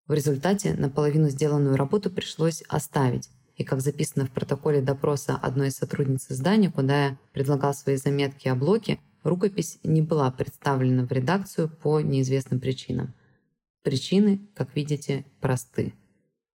В 0.08 0.14
результате 0.14 0.74
наполовину 0.74 1.30
сделанную 1.30 1.76
работу 1.76 2.10
пришлось 2.10 2.64
оставить. 2.68 3.30
И 3.58 3.64
как 3.64 3.82
записано 3.82 4.26
в 4.26 4.32
протоколе 4.32 4.82
допроса 4.82 5.36
одной 5.36 5.68
из 5.68 5.76
сотрудниц 5.76 6.32
издания, 6.32 6.72
куда 6.72 7.06
я 7.06 7.18
предлагал 7.34 7.76
свои 7.76 7.98
заметки 7.98 8.48
о 8.48 8.56
блоке, 8.56 9.00
Рукопись 9.28 9.80
не 9.84 10.02
была 10.02 10.32
представлена 10.32 11.06
в 11.06 11.12
редакцию 11.12 11.68
по 11.70 12.00
неизвестным 12.00 12.62
причинам. 12.62 13.14
Причины, 13.84 14.40
как 14.56 14.74
видите, 14.74 15.26
просты. 15.42 15.94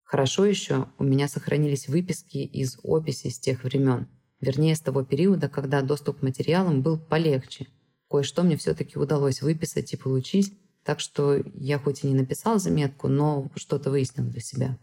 Хорошо 0.04 0.44
еще 0.44 0.88
у 0.98 1.04
меня 1.04 1.28
сохранились 1.28 1.88
выписки 1.88 2.36
из 2.36 2.78
описей 2.84 3.30
с 3.30 3.38
тех 3.38 3.64
времен, 3.64 4.06
вернее, 4.40 4.76
с 4.76 4.80
того 4.80 5.04
периода, 5.04 5.48
когда 5.48 5.82
доступ 5.82 6.18
к 6.18 6.22
материалам 6.22 6.82
был 6.82 6.98
полегче. 6.98 7.66
Кое-что 8.10 8.42
мне 8.42 8.56
все-таки 8.56 8.98
удалось 8.98 9.42
выписать 9.42 9.92
и 9.92 9.96
получить, 9.96 10.58
так 10.84 11.00
что 11.00 11.42
я 11.54 11.78
хоть 11.78 12.04
и 12.04 12.06
не 12.06 12.14
написал 12.14 12.58
заметку, 12.58 13.08
но 13.08 13.50
что-то 13.56 13.90
выяснил 13.90 14.24
для 14.24 14.40
себя. 14.40 14.78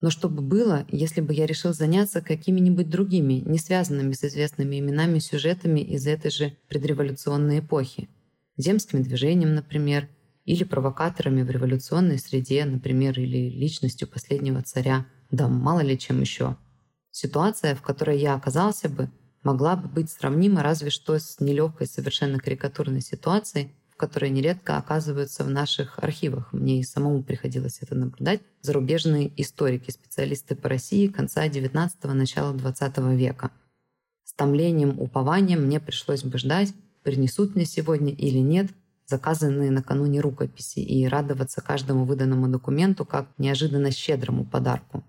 Но 0.00 0.08
что 0.08 0.30
бы 0.30 0.40
было, 0.40 0.86
если 0.90 1.20
бы 1.20 1.34
я 1.34 1.44
решил 1.44 1.74
заняться 1.74 2.22
какими-нибудь 2.22 2.88
другими, 2.88 3.34
не 3.34 3.58
связанными 3.58 4.12
с 4.12 4.24
известными 4.24 4.78
именами 4.78 5.18
сюжетами 5.18 5.80
из 5.80 6.06
этой 6.06 6.30
же 6.30 6.56
предреволюционной 6.68 7.58
эпохи? 7.58 8.08
Земским 8.56 9.02
движением, 9.02 9.54
например, 9.54 10.08
или 10.46 10.64
провокаторами 10.64 11.42
в 11.42 11.50
революционной 11.50 12.18
среде, 12.18 12.64
например, 12.64 13.18
или 13.20 13.50
личностью 13.50 14.08
последнего 14.08 14.62
царя, 14.62 15.06
да 15.30 15.48
мало 15.48 15.80
ли 15.80 15.98
чем 15.98 16.20
еще. 16.22 16.56
Ситуация, 17.22 17.74
в 17.74 17.82
которой 17.82 18.18
я 18.18 18.34
оказался 18.34 18.88
бы, 18.88 19.10
могла 19.42 19.76
бы 19.76 19.88
быть 19.88 20.10
сравнима 20.10 20.62
разве 20.62 20.88
что 20.88 21.18
с 21.18 21.38
нелегкой 21.38 21.86
совершенно 21.86 22.38
карикатурной 22.38 23.02
ситуацией, 23.02 23.74
которые 23.98 24.30
нередко 24.30 24.78
оказываются 24.78 25.44
в 25.44 25.50
наших 25.50 25.98
архивах. 25.98 26.50
Мне 26.54 26.80
и 26.80 26.82
самому 26.82 27.22
приходилось 27.22 27.80
это 27.82 27.94
наблюдать. 27.94 28.40
Зарубежные 28.62 29.30
историки, 29.36 29.90
специалисты 29.90 30.56
по 30.56 30.70
России 30.70 31.08
конца 31.08 31.46
XIX– 31.46 31.90
начала 32.14 32.54
XX 32.54 33.14
века. 33.14 33.50
С 34.24 34.32
томлением, 34.32 34.98
упованием 34.98 35.66
мне 35.66 35.78
пришлось 35.78 36.24
бы 36.24 36.38
ждать, 36.38 36.72
принесут 37.02 37.54
мне 37.54 37.66
сегодня 37.66 38.14
или 38.14 38.38
нет 38.38 38.70
заказанные 39.06 39.70
накануне 39.70 40.20
рукописи 40.20 40.78
и 40.78 41.06
радоваться 41.06 41.60
каждому 41.60 42.06
выданному 42.06 42.48
документу 42.48 43.04
как 43.04 43.28
неожиданно 43.36 43.90
щедрому 43.90 44.46
подарку. 44.46 45.04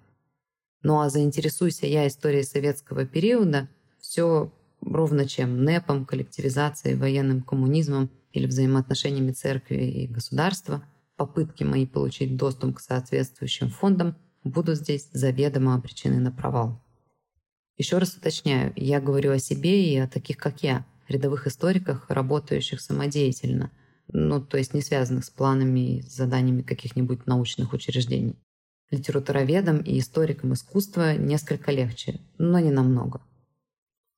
Ну 0.83 0.99
а 0.99 1.09
заинтересуйся 1.09 1.85
я 1.85 2.07
историей 2.07 2.43
советского 2.43 3.05
периода, 3.05 3.69
все 3.99 4.51
ровно 4.81 5.27
чем 5.27 5.63
НЭПом, 5.63 6.05
коллективизацией, 6.05 6.95
военным 6.95 7.41
коммунизмом– 7.43 8.09
или 8.33 8.47
взаимоотношениями 8.47 9.31
церкви 9.31 9.75
и 9.75 10.07
государства, 10.07 10.83
попытки 11.15 11.63
мои 11.63 11.85
получить 11.85 12.37
доступ 12.37 12.77
к 12.77 12.79
соответствующим 12.79 13.69
фондам 13.69 14.15
будут 14.43 14.77
здесь 14.77 15.09
заведомо 15.11 15.75
обречены 15.75 16.19
на 16.19 16.31
провал. 16.31 16.81
Еще 17.77 17.97
раз 17.97 18.15
уточняю, 18.15 18.73
я 18.75 18.99
говорю 19.01 19.31
о 19.31 19.39
себе 19.39 19.85
и 19.85 19.97
о 19.97 20.07
таких, 20.07 20.37
как 20.37 20.63
я, 20.63 20.85
рядовых 21.07 21.47
историках, 21.47 22.09
работающих 22.09 22.79
самодеятельно, 22.81 23.71
ну, 24.07 24.41
то 24.41 24.57
есть 24.57 24.73
не 24.73 24.81
связанных 24.81 25.25
с 25.25 25.29
планами 25.29 25.97
и 25.97 26.01
заданиями 26.01 26.63
каких-нибудь 26.63 27.27
научных 27.27 27.73
учреждений. 27.73 28.35
Литературоведам 28.91 29.79
и 29.79 29.99
историкам 29.99 30.53
искусства 30.53 31.15
несколько 31.15 31.71
легче, 31.71 32.19
но 32.37 32.59
не 32.59 32.71
намного. 32.71 33.21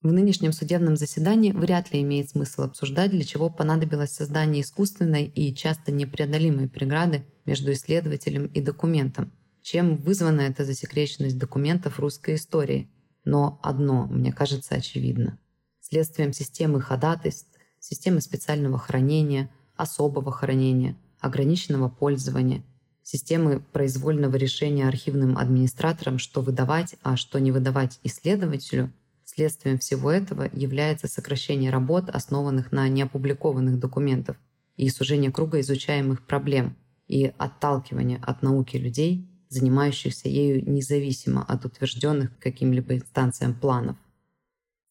В 0.02 0.12
нынешнем 0.12 0.52
судебном 0.52 0.98
заседании 0.98 1.52
вряд 1.52 1.94
ли 1.94 2.02
имеет 2.02 2.32
смысл 2.32 2.64
обсуждать, 2.64 3.12
для 3.12 3.24
чего 3.24 3.52
понадобилось 3.52 4.12
создание 4.12 4.64
искусственной 4.64 5.26
и 5.26 5.56
часто 5.56 5.92
непреодолимой 5.92 6.68
преграды 6.68 7.24
между 7.46 7.72
исследователем 7.72 8.48
и 8.48 8.60
документом, 8.62 9.32
чем 9.62 9.96
вызвана 9.96 10.42
эта 10.42 10.66
засекреченность 10.66 11.38
документов 11.38 12.00
русской 12.00 12.36
истории. 12.36 12.90
Но 13.24 13.60
одно, 13.64 14.08
мне 14.08 14.34
кажется, 14.34 14.76
очевидно. 14.76 15.40
Следствием 15.80 16.34
системы 16.34 16.82
ходатайств, 16.82 17.48
системы 17.80 18.22
специального 18.22 18.78
хранения, 18.78 19.50
особого 19.76 20.32
хранения, 20.32 20.98
ограниченного 21.20 21.90
пользования 21.90 22.66
системы 23.04 23.60
произвольного 23.60 24.36
решения 24.38 24.88
архивным 24.88 25.38
администратором, 25.38 26.18
что 26.18 26.42
выдавать, 26.42 26.96
а 27.04 27.18
что 27.18 27.40
не 27.40 27.52
выдавать 27.52 28.00
исследователю, 28.04 28.92
следствием 29.34 29.80
всего 29.80 30.12
этого 30.12 30.50
является 30.54 31.08
сокращение 31.08 31.72
работ, 31.72 32.10
основанных 32.10 32.72
на 32.72 32.88
неопубликованных 32.88 33.80
документах, 33.80 34.38
и 34.78 34.90
сужение 34.90 35.32
круга 35.32 35.60
изучаемых 35.60 36.26
проблем, 36.26 36.76
и 37.08 37.34
отталкивание 37.38 38.20
от 38.22 38.42
науки 38.42 38.78
людей, 38.78 39.28
занимающихся 39.50 40.30
ею 40.30 40.68
независимо 40.70 41.44
от 41.44 41.66
утвержденных 41.66 42.38
каким-либо 42.40 42.96
инстанциям 42.96 43.54
планов. 43.54 43.98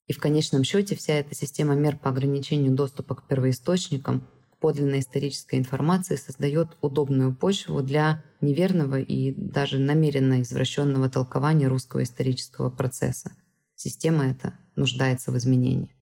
И 0.07 0.13
в 0.13 0.19
конечном 0.19 0.65
счете 0.65 0.95
вся 0.95 1.15
эта 1.15 1.35
система 1.35 1.75
мер 1.75 1.97
по 1.97 2.11
ограничению 2.11 2.73
доступа 2.73 3.15
к 3.15 3.27
первоисточникам 3.27 4.27
подлинной 4.63 5.01
исторической 5.01 5.59
информации 5.59 6.15
создает 6.15 6.77
удобную 6.81 7.35
почву 7.35 7.83
для 7.83 8.23
неверного 8.41 9.01
и 9.01 9.33
даже 9.33 9.81
намеренно 9.81 10.41
извращенного 10.41 11.11
толкования 11.11 11.67
русского 11.67 12.05
исторического 12.05 12.71
процесса. 12.71 13.33
Система 13.75 14.25
эта 14.31 14.55
нуждается 14.77 15.33
в 15.33 15.37
изменении. 15.37 15.97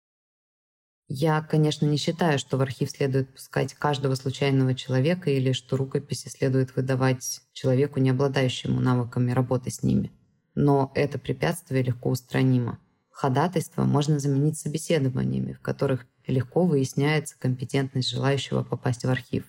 Я, 1.08 1.40
конечно, 1.40 1.86
не 1.86 1.96
считаю, 1.96 2.38
что 2.38 2.58
в 2.58 2.60
архив 2.60 2.90
следует 2.90 3.32
пускать 3.32 3.72
каждого 3.72 4.14
случайного 4.14 4.74
человека 4.74 5.30
или 5.30 5.52
что 5.52 5.78
рукописи 5.78 6.28
следует 6.28 6.76
выдавать 6.76 7.40
человеку, 7.54 7.98
не 7.98 8.10
обладающему 8.10 8.78
навыками 8.78 9.32
работы 9.32 9.70
с 9.70 9.82
ними. 9.82 10.12
Но 10.54 10.92
это 10.94 11.18
препятствие 11.18 11.82
легко 11.82 12.10
устранимо. 12.10 12.78
Ходатайство 13.10 13.84
можно 13.84 14.18
заменить 14.18 14.58
собеседованиями, 14.58 15.54
в 15.54 15.60
которых 15.60 16.06
легко 16.30 16.64
выясняется 16.64 17.36
компетентность 17.38 18.10
желающего 18.10 18.62
попасть 18.62 19.04
в 19.04 19.10
архив. 19.10 19.44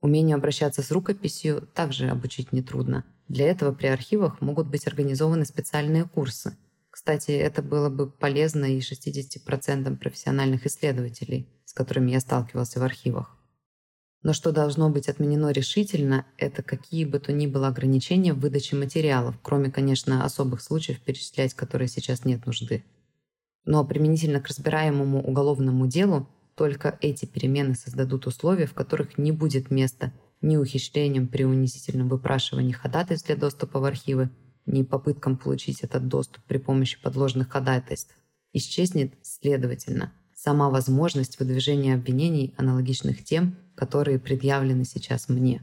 Умению 0.00 0.36
обращаться 0.36 0.82
с 0.82 0.90
рукописью 0.90 1.68
также 1.74 2.08
обучить 2.08 2.52
нетрудно. 2.52 3.04
Для 3.26 3.46
этого 3.46 3.72
при 3.72 3.88
архивах 3.88 4.40
могут 4.40 4.68
быть 4.68 4.86
организованы 4.86 5.44
специальные 5.44 6.04
курсы. 6.04 6.56
Кстати, 6.90 7.32
это 7.32 7.62
было 7.62 7.90
бы 7.90 8.10
полезно 8.10 8.64
и 8.64 8.80
60% 8.80 9.96
профессиональных 9.98 10.66
исследователей, 10.66 11.48
с 11.64 11.72
которыми 11.72 12.12
я 12.12 12.20
сталкивался 12.20 12.80
в 12.80 12.84
архивах. 12.84 13.36
Но 14.22 14.32
что 14.32 14.50
должно 14.50 14.90
быть 14.90 15.08
отменено 15.08 15.50
решительно, 15.52 16.26
это 16.38 16.62
какие 16.62 17.04
бы 17.04 17.20
то 17.20 17.32
ни 17.32 17.46
было 17.46 17.68
ограничения 17.68 18.32
в 18.32 18.40
выдаче 18.40 18.76
материалов, 18.76 19.36
кроме, 19.42 19.70
конечно, 19.70 20.24
особых 20.24 20.60
случаев, 20.60 21.00
перечислять 21.00 21.54
которые 21.54 21.88
сейчас 21.88 22.24
нет 22.24 22.44
нужды. 22.46 22.84
Но 23.68 23.84
применительно 23.84 24.40
к 24.40 24.48
разбираемому 24.48 25.22
уголовному 25.22 25.86
делу 25.86 26.26
только 26.54 26.96
эти 27.02 27.26
перемены 27.26 27.74
создадут 27.74 28.26
условия, 28.26 28.64
в 28.64 28.72
которых 28.72 29.18
не 29.18 29.30
будет 29.30 29.70
места 29.70 30.14
ни 30.40 30.56
ухищрениям 30.56 31.28
при 31.28 31.44
унизительном 31.44 32.08
выпрашивании 32.08 32.72
ходатайств 32.72 33.26
для 33.26 33.36
доступа 33.36 33.78
в 33.78 33.84
архивы, 33.84 34.30
ни 34.64 34.84
попыткам 34.84 35.36
получить 35.36 35.82
этот 35.82 36.08
доступ 36.08 36.42
при 36.44 36.56
помощи 36.56 36.98
подложных 37.02 37.50
ходатайств. 37.50 38.16
Исчезнет, 38.54 39.12
следовательно, 39.20 40.14
сама 40.34 40.70
возможность 40.70 41.38
выдвижения 41.38 41.94
обвинений, 41.94 42.54
аналогичных 42.56 43.22
тем, 43.22 43.54
которые 43.74 44.18
предъявлены 44.18 44.86
сейчас 44.86 45.28
мне. 45.28 45.62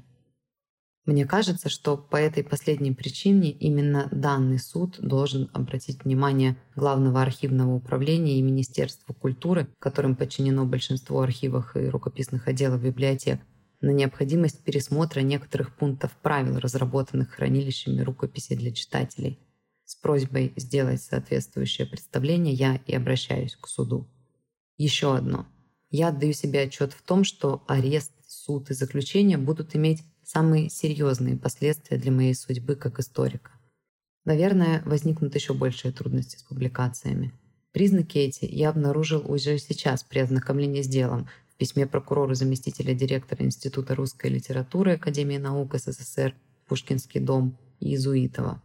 Мне 1.05 1.25
кажется, 1.25 1.69
что 1.69 1.97
по 1.97 2.15
этой 2.15 2.43
последней 2.43 2.91
причине 2.91 3.51
именно 3.51 4.09
данный 4.11 4.57
суд 4.57 4.97
должен 4.99 5.51
обратить 5.53 6.03
внимание 6.03 6.57
Главного 6.75 7.21
архивного 7.21 7.75
управления 7.75 8.39
и 8.39 8.41
Министерства 8.41 9.13
культуры, 9.13 9.67
которым 9.77 10.15
подчинено 10.15 10.65
большинство 10.65 11.21
архивов 11.21 11.75
и 11.75 11.89
рукописных 11.89 12.47
отделов 12.47 12.81
библиотек, 12.81 13.39
на 13.81 13.91
необходимость 13.91 14.63
пересмотра 14.63 15.19
некоторых 15.19 15.75
пунктов 15.75 16.11
правил, 16.23 16.57
разработанных 16.57 17.29
хранилищами 17.29 18.01
рукописей 18.01 18.55
для 18.55 18.71
читателей. 18.71 19.39
С 19.83 19.95
просьбой 19.95 20.53
сделать 20.55 21.03
соответствующее 21.03 21.85
представление 21.85 22.55
я 22.55 22.81
и 22.87 22.95
обращаюсь 22.95 23.55
к 23.55 23.67
суду. 23.67 24.09
Еще 24.77 25.15
одно. 25.15 25.45
Я 25.91 26.07
отдаю 26.07 26.33
себе 26.33 26.63
отчет 26.63 26.93
в 26.93 27.03
том, 27.03 27.23
что 27.23 27.63
арест, 27.67 28.11
суд 28.27 28.71
и 28.71 28.73
заключение 28.73 29.37
будут 29.37 29.75
иметь 29.75 30.01
самые 30.25 30.69
серьезные 30.69 31.37
последствия 31.37 31.97
для 31.97 32.11
моей 32.11 32.33
судьбы 32.33 32.75
как 32.75 32.99
историка. 32.99 33.51
Наверное, 34.25 34.81
возникнут 34.85 35.35
еще 35.35 35.53
большие 35.53 35.91
трудности 35.91 36.37
с 36.37 36.43
публикациями. 36.43 37.33
Признаки 37.71 38.17
эти 38.17 38.45
я 38.45 38.69
обнаружил 38.69 39.23
уже 39.31 39.57
сейчас 39.59 40.03
при 40.03 40.19
ознакомлении 40.19 40.81
с 40.81 40.87
делом 40.87 41.27
в 41.53 41.57
письме 41.57 41.85
прокурора 41.85 42.33
заместителя 42.33 42.93
директора 42.93 43.43
Института 43.43 43.95
русской 43.95 44.27
литературы 44.27 44.93
Академии 44.93 45.37
наук 45.37 45.75
СССР 45.75 46.35
Пушкинский 46.67 47.19
дом 47.19 47.57
Иезуитова. 47.79 48.61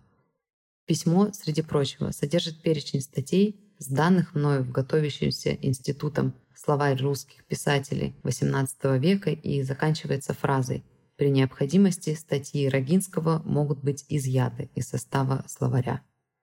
Письмо, 0.86 1.30
среди 1.32 1.62
прочего, 1.62 2.10
содержит 2.10 2.62
перечень 2.62 3.00
статей, 3.00 3.60
с 3.78 3.86
данных 3.86 4.34
мною 4.34 4.62
в 4.62 4.70
готовящемся 4.70 5.56
институтом 5.60 6.34
словарь 6.54 7.00
русских 7.00 7.44
писателей 7.44 8.14
XVIII 8.22 8.98
века 8.98 9.30
и 9.30 9.62
заканчивается 9.62 10.34
фразой 10.34 10.84
при 11.20 11.28
необходимости 11.28 12.14
статьи 12.14 12.66
Рогинского 12.66 13.42
могут 13.44 13.84
быть 13.84 14.06
изъяты 14.08 14.70
из 14.74 14.88
состава 14.88 15.44
словаря. 15.46 16.00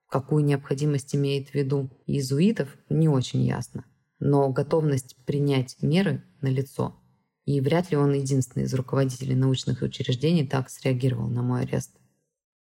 Какую 0.08 0.46
необходимость 0.46 1.16
имеет 1.16 1.50
в 1.50 1.56
виду 1.56 1.90
иезуитов, 2.06 2.70
не 2.88 3.10
очень 3.10 3.42
ясно. 3.42 3.86
Но 4.20 4.48
готовность 4.52 5.16
принять 5.26 5.78
меры 5.82 6.24
налицо. 6.42 6.96
И 7.46 7.60
вряд 7.60 7.90
ли 7.90 7.98
он 7.98 8.14
единственный 8.14 8.66
из 8.66 8.74
руководителей 8.76 9.34
научных 9.34 9.82
учреждений 9.82 10.46
так 10.46 10.70
среагировал 10.70 11.28
на 11.28 11.42
мой 11.42 11.62
арест. 11.62 11.98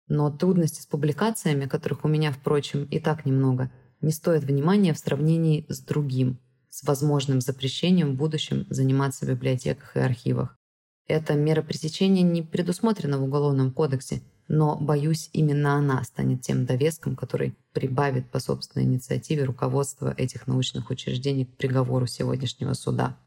Но 0.07 0.31
трудности 0.31 0.83
с 0.83 0.87
публикациями, 0.87 1.66
которых 1.66 2.05
у 2.05 2.09
меня, 2.09 2.31
впрочем, 2.31 2.85
и 2.85 3.00
так 3.00 3.27
немного, 3.27 3.72
не 4.00 4.12
стоят 4.12 4.44
внимания 4.44 4.94
в 4.94 5.00
сравнении 5.00 5.66
с 5.68 5.81
другим, 5.81 6.38
с 6.70 6.85
возможным 6.85 7.40
запрещением 7.40 8.12
в 8.12 8.18
будущем 8.18 8.66
заниматься 8.70 9.27
в 9.27 9.31
библиотеках 9.31 9.96
и 9.96 9.98
архивах. 9.98 10.57
Эта 11.06 11.34
мера 11.34 11.62
пресечения 11.62 12.22
не 12.22 12.42
предусмотрена 12.42 13.18
в 13.18 13.24
Уголовном 13.24 13.72
кодексе, 13.72 14.22
но, 14.48 14.76
боюсь, 14.76 15.30
именно 15.32 15.74
она 15.74 16.02
станет 16.04 16.42
тем 16.42 16.64
довеском, 16.64 17.14
который 17.14 17.54
прибавит 17.72 18.30
по 18.30 18.40
собственной 18.40 18.86
инициативе 18.86 19.44
руководство 19.44 20.14
этих 20.16 20.46
научных 20.46 20.90
учреждений 20.90 21.44
к 21.44 21.56
приговору 21.56 22.06
сегодняшнего 22.06 22.72
суда. 22.72 23.18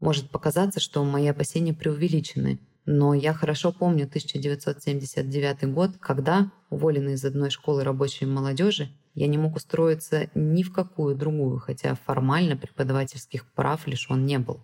Может 0.00 0.30
показаться, 0.30 0.80
что 0.80 1.04
мои 1.04 1.28
опасения 1.28 1.72
преувеличены, 1.72 2.58
но 2.84 3.14
я 3.14 3.32
хорошо 3.32 3.72
помню 3.72 4.06
1979 4.06 5.72
год, 5.72 5.92
когда, 6.00 6.50
уволенный 6.70 7.14
из 7.14 7.24
одной 7.24 7.50
школы 7.50 7.84
рабочей 7.84 8.26
молодежи, 8.26 8.90
я 9.14 9.28
не 9.28 9.38
мог 9.38 9.54
устроиться 9.54 10.30
ни 10.34 10.64
в 10.64 10.72
какую 10.72 11.14
другую, 11.14 11.58
хотя 11.58 11.94
формально 11.94 12.56
преподавательских 12.56 13.46
прав 13.52 13.86
лишен 13.86 14.26
не 14.26 14.40
был. 14.40 14.60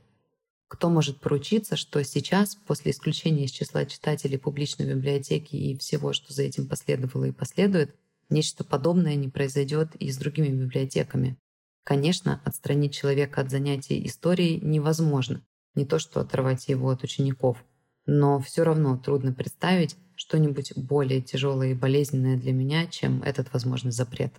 Кто 0.68 0.90
может 0.90 1.18
поручиться, 1.20 1.76
что 1.76 2.04
сейчас, 2.04 2.54
после 2.54 2.92
исключения 2.92 3.46
из 3.46 3.50
числа 3.50 3.86
читателей 3.86 4.38
публичной 4.38 4.94
библиотеки 4.94 5.56
и 5.56 5.76
всего, 5.78 6.12
что 6.12 6.34
за 6.34 6.42
этим 6.42 6.68
последовало 6.68 7.24
и 7.24 7.32
последует, 7.32 7.94
нечто 8.28 8.64
подобное 8.64 9.14
не 9.14 9.28
произойдет 9.28 9.96
и 9.96 10.12
с 10.12 10.18
другими 10.18 10.48
библиотеками? 10.48 11.38
Конечно, 11.84 12.42
отстранить 12.44 12.92
человека 12.92 13.40
от 13.40 13.50
занятий 13.50 14.06
историей 14.06 14.60
невозможно, 14.60 15.42
не 15.74 15.86
то 15.86 15.98
что 15.98 16.20
оторвать 16.20 16.68
его 16.68 16.90
от 16.90 17.02
учеников. 17.02 17.64
Но 18.04 18.38
все 18.38 18.62
равно 18.62 18.98
трудно 18.98 19.32
представить 19.32 19.96
что-нибудь 20.16 20.74
более 20.76 21.22
тяжелое 21.22 21.70
и 21.70 21.74
болезненное 21.74 22.36
для 22.36 22.52
меня, 22.52 22.86
чем 22.88 23.22
этот 23.22 23.50
возможный 23.54 23.92
запрет. 23.92 24.34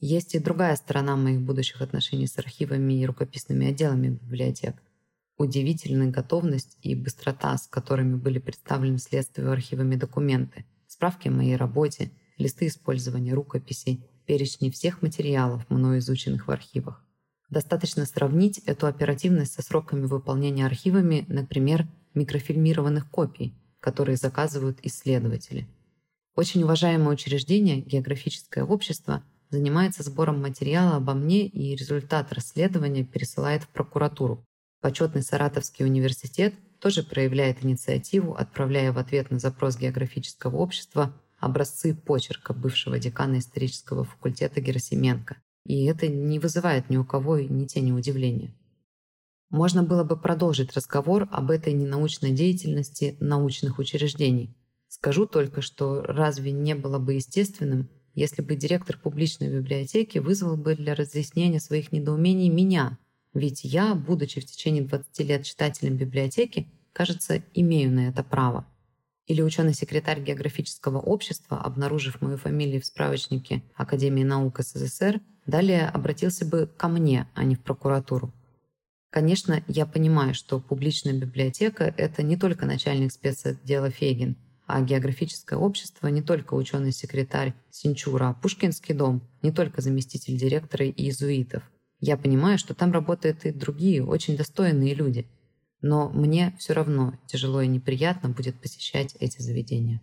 Есть 0.00 0.34
и 0.34 0.40
другая 0.40 0.74
сторона 0.74 1.16
моих 1.16 1.40
будущих 1.40 1.80
отношений 1.80 2.26
с 2.26 2.38
архивами 2.38 2.94
и 2.94 3.06
рукописными 3.06 3.68
отделами 3.68 4.08
библиотек 4.08 4.74
удивительная 5.38 6.10
готовность 6.10 6.76
и 6.82 6.94
быстрота, 6.94 7.56
с 7.56 7.66
которыми 7.66 8.16
были 8.16 8.38
представлены 8.38 8.98
следствию 8.98 9.52
архивами 9.52 9.94
документы, 9.94 10.66
справки 10.86 11.28
о 11.28 11.32
моей 11.32 11.56
работе, 11.56 12.10
листы 12.36 12.66
использования 12.66 13.34
рукописей, 13.34 14.04
перечни 14.26 14.70
всех 14.70 15.00
материалов, 15.00 15.68
мною 15.70 16.00
изученных 16.00 16.48
в 16.48 16.50
архивах. 16.50 17.04
Достаточно 17.48 18.04
сравнить 18.04 18.58
эту 18.66 18.86
оперативность 18.86 19.54
со 19.54 19.62
сроками 19.62 20.04
выполнения 20.04 20.66
архивами, 20.66 21.24
например, 21.28 21.88
микрофильмированных 22.14 23.08
копий, 23.10 23.54
которые 23.80 24.16
заказывают 24.16 24.80
исследователи. 24.82 25.66
Очень 26.34 26.64
уважаемое 26.64 27.14
учреждение, 27.14 27.80
географическое 27.80 28.64
общество, 28.64 29.24
занимается 29.50 30.02
сбором 30.02 30.42
материала 30.42 30.96
обо 30.96 31.14
мне 31.14 31.46
и 31.46 31.74
результат 31.74 32.32
расследования 32.32 33.04
пересылает 33.04 33.62
в 33.62 33.68
прокуратуру, 33.68 34.44
Почетный 34.80 35.22
Саратовский 35.22 35.84
университет 35.84 36.54
тоже 36.78 37.02
проявляет 37.02 37.64
инициативу, 37.64 38.34
отправляя 38.34 38.92
в 38.92 38.98
ответ 38.98 39.30
на 39.30 39.38
запрос 39.38 39.76
географического 39.76 40.56
общества 40.56 41.12
образцы 41.38 41.94
почерка 41.94 42.52
бывшего 42.52 42.98
декана 42.98 43.38
исторического 43.38 44.04
факультета 44.04 44.60
Герасименко. 44.60 45.36
И 45.64 45.84
это 45.84 46.08
не 46.08 46.38
вызывает 46.38 46.90
ни 46.90 46.96
у 46.96 47.04
кого 47.04 47.38
ни 47.38 47.66
тени 47.66 47.92
удивления. 47.92 48.54
Можно 49.50 49.82
было 49.82 50.04
бы 50.04 50.16
продолжить 50.16 50.74
разговор 50.74 51.26
об 51.30 51.50
этой 51.50 51.72
ненаучной 51.72 52.32
деятельности 52.32 53.16
научных 53.18 53.78
учреждений. 53.78 54.54
Скажу 54.88 55.26
только, 55.26 55.60
что 55.60 56.02
разве 56.02 56.52
не 56.52 56.74
было 56.74 56.98
бы 56.98 57.14
естественным, 57.14 57.88
если 58.14 58.42
бы 58.42 58.56
директор 58.56 58.98
публичной 58.98 59.48
библиотеки 59.48 60.18
вызвал 60.18 60.56
бы 60.56 60.74
для 60.74 60.94
разъяснения 60.94 61.60
своих 61.60 61.92
недоумений 61.92 62.48
меня, 62.48 62.98
ведь 63.38 63.64
я, 63.64 63.94
будучи 63.94 64.40
в 64.40 64.46
течение 64.46 64.82
20 64.82 65.18
лет 65.20 65.44
читателем 65.44 65.96
библиотеки, 65.96 66.68
кажется, 66.92 67.42
имею 67.54 67.90
на 67.92 68.08
это 68.08 68.22
право. 68.22 68.66
Или 69.26 69.42
ученый-секретарь 69.42 70.22
географического 70.22 70.98
общества, 70.98 71.60
обнаружив 71.60 72.20
мою 72.20 72.38
фамилию 72.38 72.80
в 72.80 72.86
справочнике 72.86 73.62
Академии 73.74 74.24
наук 74.24 74.60
СССР, 74.60 75.20
далее 75.46 75.88
обратился 75.88 76.46
бы 76.46 76.66
ко 76.76 76.88
мне, 76.88 77.28
а 77.34 77.44
не 77.44 77.54
в 77.54 77.60
прокуратуру. 77.60 78.32
Конечно, 79.10 79.62
я 79.68 79.86
понимаю, 79.86 80.34
что 80.34 80.60
публичная 80.60 81.14
библиотека– 81.14 81.94
это 81.96 82.22
не 82.22 82.36
только 82.36 82.66
начальник 82.66 83.12
спецотдела 83.12 83.90
Фейгин, 83.90 84.36
а 84.66 84.82
географическое 84.82 85.58
общество 85.58 86.08
не 86.08 86.20
только 86.20 86.54
ученый-секретарь 86.54 87.54
Синчура, 87.70 88.30
а 88.30 88.34
Пушкинский 88.34 88.94
дом 88.94 89.22
не 89.42 89.50
только 89.50 89.80
заместитель 89.80 90.36
директора 90.36 90.84
и 90.86 90.90
иезуитов. 90.90 91.62
Я 92.00 92.16
понимаю, 92.16 92.58
что 92.58 92.74
там 92.74 92.92
работают 92.92 93.44
и 93.44 93.50
другие, 93.50 94.04
очень 94.04 94.36
достойные 94.36 94.94
люди. 94.94 95.26
Но 95.80 96.08
мне 96.10 96.54
все 96.58 96.72
равно 96.72 97.18
тяжело 97.26 97.60
и 97.60 97.66
неприятно 97.66 98.28
будет 98.30 98.60
посещать 98.60 99.16
эти 99.20 99.40
заведения. 99.40 100.00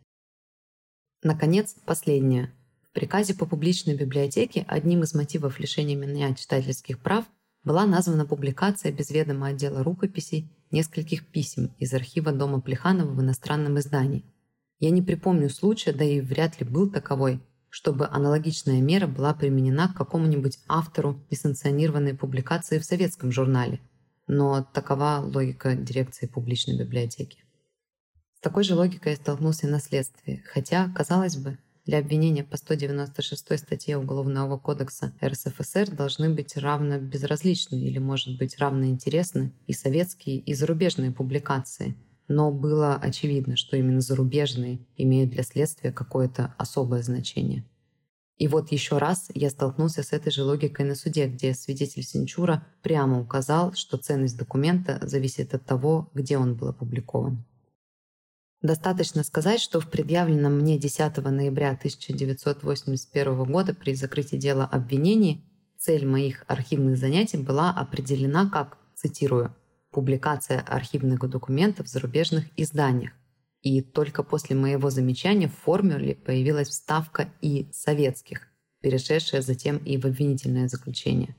Наконец, 1.23 1.75
последнее. 1.85 2.53
В 2.83 2.93
приказе 2.93 3.33
по 3.33 3.45
публичной 3.45 3.95
библиотеке 3.95 4.65
одним 4.67 5.03
из 5.03 5.13
мотивов 5.13 5.59
лишения 5.59 5.95
меня 5.95 6.33
читательских 6.33 6.99
прав 6.99 7.25
была 7.63 7.85
названа 7.85 8.25
публикация 8.25 8.91
без 8.91 9.09
ведома 9.09 9.47
отдела 9.47 9.83
рукописей 9.83 10.49
нескольких 10.71 11.25
писем 11.25 11.73
из 11.79 11.93
архива 11.93 12.31
дома 12.31 12.61
Плеханова 12.61 13.11
в 13.11 13.21
иностранном 13.21 13.79
издании. 13.79 14.23
Я 14.79 14.91
не 14.91 15.01
припомню 15.01 15.49
случая, 15.49 15.93
да 15.93 16.03
и 16.03 16.21
вряд 16.21 16.59
ли 16.59 16.65
был 16.65 16.89
таковой, 16.89 17.41
чтобы 17.75 18.07
аналогичная 18.07 18.79
мера 18.79 19.05
была 19.05 19.33
применена 19.33 19.89
к 19.89 19.97
какому-нибудь 19.97 20.59
автору 20.69 21.19
несанкционированной 21.29 22.13
публикации 22.13 22.79
в 22.79 22.85
советском 22.85 23.33
журнале. 23.33 23.81
Но 24.27 24.63
такова 24.63 25.19
логика 25.21 25.75
дирекции 25.75 26.25
публичной 26.25 26.79
библиотеки. 26.79 27.43
С 28.37 28.39
такой 28.39 28.63
же 28.63 28.75
логикой 28.75 29.11
я 29.11 29.17
столкнулся 29.17 29.67
на 29.67 29.81
следствии, 29.81 30.41
хотя, 30.53 30.89
казалось 30.95 31.35
бы, 31.35 31.57
для 31.85 31.99
обвинения 31.99 32.45
по 32.45 32.55
196 32.55 33.59
статье 33.59 33.97
Уголовного 33.97 34.57
кодекса 34.57 35.11
РСФСР 35.21 35.91
должны 35.91 36.33
быть 36.33 36.55
равно 36.55 36.97
безразличны 36.97 37.75
или, 37.75 37.97
может 37.97 38.37
быть, 38.37 38.57
равно 38.57 38.85
интересны 38.85 39.51
и 39.67 39.73
советские, 39.73 40.37
и 40.37 40.53
зарубежные 40.53 41.11
публикации. 41.11 41.97
Но 42.27 42.51
было 42.51 42.95
очевидно, 42.95 43.55
что 43.55 43.77
именно 43.77 44.01
зарубежные 44.01 44.79
имеют 44.97 45.31
для 45.31 45.43
следствия 45.43 45.91
какое-то 45.91 46.55
особое 46.57 47.03
значение. 47.03 47.63
И 48.37 48.47
вот 48.47 48.71
еще 48.71 48.97
раз 48.97 49.29
я 49.33 49.49
столкнулся 49.49 50.03
с 50.03 50.11
этой 50.11 50.31
же 50.31 50.43
логикой 50.43 50.85
на 50.85 50.95
суде, 50.95 51.27
где 51.27 51.53
свидетель 51.53 52.03
Синчура 52.03 52.67
прямо 52.81 53.21
указал, 53.21 53.73
что 53.73 53.97
ценность 53.97 54.37
документа 54.37 54.99
зависит 55.03 55.53
от 55.53 55.65
того, 55.65 56.09
где 56.13 56.37
он 56.37 56.55
был 56.55 56.69
опубликован. 56.69 57.45
Достаточно 58.61 59.23
сказать, 59.23 59.61
что 59.61 59.79
в 59.79 59.89
предъявленном 59.89 60.59
мне 60.59 60.77
10 60.77 61.17
ноября 61.17 61.71
1981 61.71 63.43
года 63.43 63.73
при 63.73 63.93
закрытии 63.93 64.37
дела 64.37 64.65
обвинений 64.65 65.45
цель 65.77 66.05
моих 66.05 66.43
архивных 66.47 66.97
занятий 66.97 67.37
была 67.37 67.69
определена 67.69 68.49
как, 68.49 68.79
цитирую, 68.95 69.55
«публикация 69.95 70.59
архивных 70.59 71.21
документов 71.29 71.87
в 71.87 71.89
зарубежных 71.89 72.43
изданиях». 72.57 73.13
И 73.61 73.81
только 73.81 74.23
после 74.23 74.57
моего 74.57 74.89
замечания 74.89 75.47
в 75.47 75.55
формуле 75.55 76.15
появилась 76.15 76.67
вставка 76.67 77.29
«и 77.41 77.69
советских», 77.71 78.41
перешедшая 78.81 79.41
затем 79.41 79.77
и 79.77 79.97
в 79.97 80.05
обвинительное 80.05 80.67
заключение. 80.67 81.37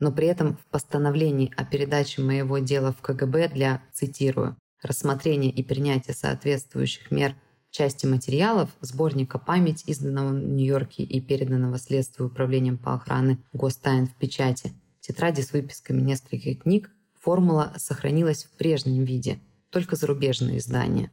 Но 0.00 0.10
при 0.10 0.28
этом 0.28 0.56
в 0.56 0.64
постановлении 0.70 1.52
о 1.58 1.64
передаче 1.66 2.22
моего 2.22 2.56
дела 2.58 2.92
в 2.92 3.02
КГБ 3.02 3.50
для, 3.50 3.82
цитирую, 3.92 4.56
рассмотрения 4.82 5.50
и 5.50 5.62
принятия 5.62 6.14
соответствующих 6.14 7.10
мер 7.10 7.36
части 7.70 8.06
материалов 8.06 8.70
сборника 8.80 9.38
«Память», 9.38 9.84
изданного 9.86 10.30
в 10.30 10.42
Нью-Йорке 10.42 11.02
и 11.02 11.20
переданного 11.20 11.78
Следствию 11.78 12.28
управлением 12.28 12.78
по 12.78 12.94
охране 12.94 13.38
гостайн 13.52 14.06
в 14.06 14.14
печати, 14.14 14.72
тетради 15.00 15.42
с 15.42 15.52
выписками 15.52 16.00
нескольких 16.00 16.62
книг, 16.62 16.90
формула 17.24 17.72
сохранилась 17.78 18.44
в 18.44 18.50
прежнем 18.50 19.04
виде, 19.04 19.40
только 19.70 19.96
зарубежные 19.96 20.58
издания. 20.58 21.10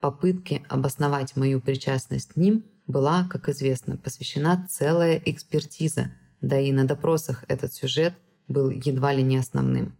Попытке 0.00 0.62
обосновать 0.68 1.36
мою 1.36 1.60
причастность 1.60 2.32
к 2.32 2.36
ним 2.36 2.64
была, 2.88 3.28
как 3.30 3.48
известно, 3.48 3.96
посвящена 3.96 4.66
целая 4.68 5.22
экспертиза, 5.24 6.12
да 6.40 6.58
и 6.58 6.72
на 6.72 6.84
допросах 6.84 7.44
этот 7.46 7.72
сюжет 7.72 8.14
был 8.48 8.70
едва 8.70 9.12
ли 9.12 9.22
не 9.22 9.36
основным. 9.36 9.96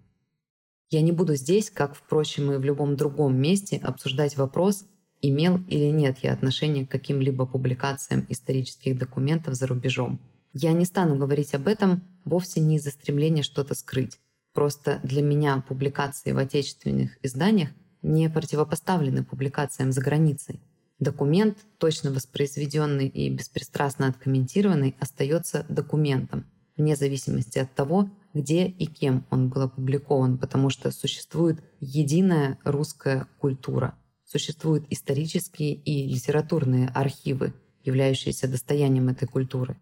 Я 0.90 1.00
не 1.00 1.12
буду 1.12 1.36
здесь, 1.36 1.70
как, 1.70 1.94
впрочем, 1.94 2.50
и 2.50 2.58
в 2.58 2.64
любом 2.64 2.96
другом 2.96 3.36
месте, 3.36 3.76
обсуждать 3.76 4.36
вопрос, 4.36 4.84
имел 5.22 5.58
или 5.68 5.90
нет 5.90 6.18
я 6.22 6.32
отношение 6.32 6.86
к 6.86 6.90
каким-либо 6.90 7.46
публикациям 7.46 8.26
исторических 8.28 8.98
документов 8.98 9.54
за 9.54 9.68
рубежом. 9.68 10.20
Я 10.52 10.72
не 10.72 10.84
стану 10.84 11.16
говорить 11.16 11.54
об 11.54 11.68
этом 11.68 12.02
вовсе 12.24 12.60
не 12.60 12.76
из-за 12.76 12.90
стремления 12.90 13.44
что-то 13.44 13.74
скрыть. 13.74 14.18
Просто 14.52 15.00
для 15.02 15.22
меня 15.22 15.64
публикации 15.66 16.32
в 16.32 16.38
отечественных 16.38 17.16
изданиях 17.22 17.70
не 18.02 18.28
противопоставлены 18.28 19.24
публикациям 19.24 19.92
за 19.92 20.02
границей. 20.02 20.60
Документ, 20.98 21.58
точно 21.78 22.12
воспроизведенный 22.12 23.08
и 23.08 23.30
беспристрастно 23.30 24.08
откомментированный, 24.08 24.94
остается 25.00 25.64
документом, 25.68 26.44
вне 26.76 26.96
зависимости 26.96 27.58
от 27.58 27.74
того, 27.74 28.10
где 28.34 28.66
и 28.66 28.86
кем 28.86 29.26
он 29.30 29.48
был 29.48 29.62
опубликован, 29.62 30.38
потому 30.38 30.70
что 30.70 30.90
существует 30.90 31.62
единая 31.80 32.58
русская 32.64 33.26
культура, 33.38 33.94
существуют 34.24 34.86
исторические 34.90 35.74
и 35.74 36.08
литературные 36.08 36.88
архивы, 36.88 37.52
являющиеся 37.84 38.48
достоянием 38.48 39.08
этой 39.08 39.26
культуры. 39.26 39.76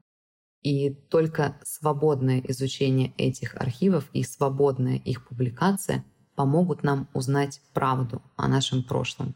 И 0.63 0.91
только 0.91 1.59
свободное 1.65 2.41
изучение 2.49 3.15
этих 3.17 3.55
архивов 3.57 4.11
и 4.13 4.23
свободная 4.23 4.97
их 4.97 5.27
публикация 5.27 6.05
помогут 6.35 6.83
нам 6.83 7.09
узнать 7.15 7.61
правду 7.73 8.23
о 8.37 8.49
нашем 8.49 8.83
прошлом. 8.83 9.35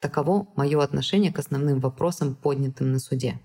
Таково 0.00 0.48
мое 0.56 0.82
отношение 0.82 1.32
к 1.32 1.38
основным 1.38 1.80
вопросам, 1.80 2.36
поднятым 2.36 2.92
на 2.92 3.00
суде. 3.00 3.40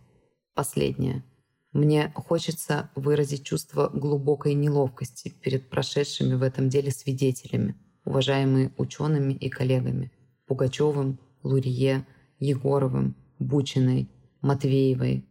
Последнее– 0.53 1.23
мне 1.73 2.13
хочется 2.15 2.91
выразить 2.93 3.43
чувство 3.43 3.89
глубокой 3.91 4.53
неловкости 4.53 5.33
перед 5.41 5.71
прошедшими 5.71 6.35
в 6.35 6.43
этом 6.43 6.69
деле 6.69 6.91
свидетелями, 6.91 7.75
уважаемые 8.05 8.71
учеными 8.77 9.33
и 9.33 9.49
коллегами 9.49 10.11
Пугачевым, 10.45 11.19
Лурье, 11.41 12.05
Егоровым, 12.37 13.15
Бучиной, 13.39 14.07
Матвеевой. 14.41 15.25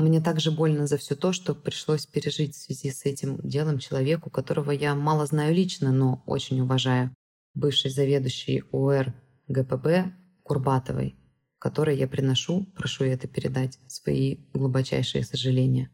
Мне 0.00 0.22
также 0.22 0.50
больно 0.50 0.86
за 0.86 0.96
все 0.96 1.14
то, 1.14 1.30
что 1.34 1.54
пришлось 1.54 2.06
пережить 2.06 2.56
в 2.56 2.58
связи 2.58 2.90
с 2.90 3.04
этим 3.04 3.36
делом 3.46 3.78
человеку, 3.78 4.30
которого 4.30 4.70
я 4.70 4.94
мало 4.94 5.26
знаю 5.26 5.54
лично, 5.54 5.92
но 5.92 6.22
очень 6.24 6.58
уважаю, 6.62 7.14
бывшей 7.52 7.90
заведующей 7.90 8.62
УР 8.72 9.12
ГПБ 9.48 10.14
Курбатовой, 10.42 11.16
которой 11.58 11.98
я 11.98 12.08
приношу, 12.08 12.64
прошу 12.74 13.04
это 13.04 13.28
передать, 13.28 13.78
свои 13.88 14.38
глубочайшие 14.54 15.22
сожаления. 15.22 15.90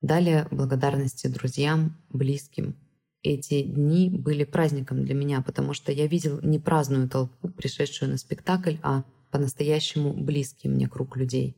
Далее 0.00 0.46
благодарности 0.52 1.26
друзьям, 1.26 2.00
близким. 2.08 2.76
Эти 3.24 3.64
дни 3.64 4.10
были 4.10 4.44
праздником 4.44 5.04
для 5.04 5.14
меня, 5.14 5.42
потому 5.42 5.74
что 5.74 5.90
я 5.90 6.06
видел 6.06 6.38
не 6.40 6.60
праздную 6.60 7.08
толпу, 7.08 7.48
пришедшую 7.48 8.12
на 8.12 8.16
спектакль, 8.16 8.76
а 8.84 9.02
по-настоящему 9.32 10.12
близкий 10.12 10.68
мне 10.68 10.88
круг 10.88 11.16
людей. 11.16 11.56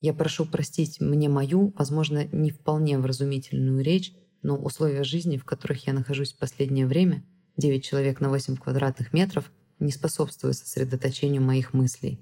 Я 0.00 0.14
прошу 0.14 0.46
простить 0.46 1.00
мне 1.00 1.28
мою, 1.28 1.72
возможно, 1.76 2.24
не 2.30 2.50
вполне 2.50 2.98
вразумительную 2.98 3.82
речь, 3.82 4.14
но 4.42 4.56
условия 4.56 5.02
жизни, 5.02 5.36
в 5.36 5.44
которых 5.44 5.86
я 5.86 5.92
нахожусь 5.92 6.32
в 6.32 6.38
последнее 6.38 6.86
время, 6.86 7.24
9 7.56 7.84
человек 7.84 8.20
на 8.20 8.28
8 8.28 8.56
квадратных 8.56 9.12
метров, 9.12 9.50
не 9.80 9.90
способствуют 9.90 10.56
сосредоточению 10.56 11.42
моих 11.42 11.72
мыслей. 11.72 12.20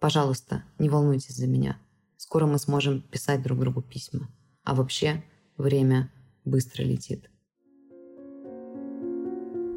Пожалуйста, 0.00 0.64
не 0.78 0.88
волнуйтесь 0.88 1.36
за 1.36 1.46
меня. 1.46 1.78
Скоро 2.16 2.46
мы 2.46 2.58
сможем 2.58 3.02
писать 3.02 3.42
друг 3.42 3.58
другу 3.60 3.82
письма. 3.82 4.28
А 4.64 4.74
вообще, 4.74 5.22
время 5.56 6.10
быстро 6.44 6.82
летит. 6.82 7.30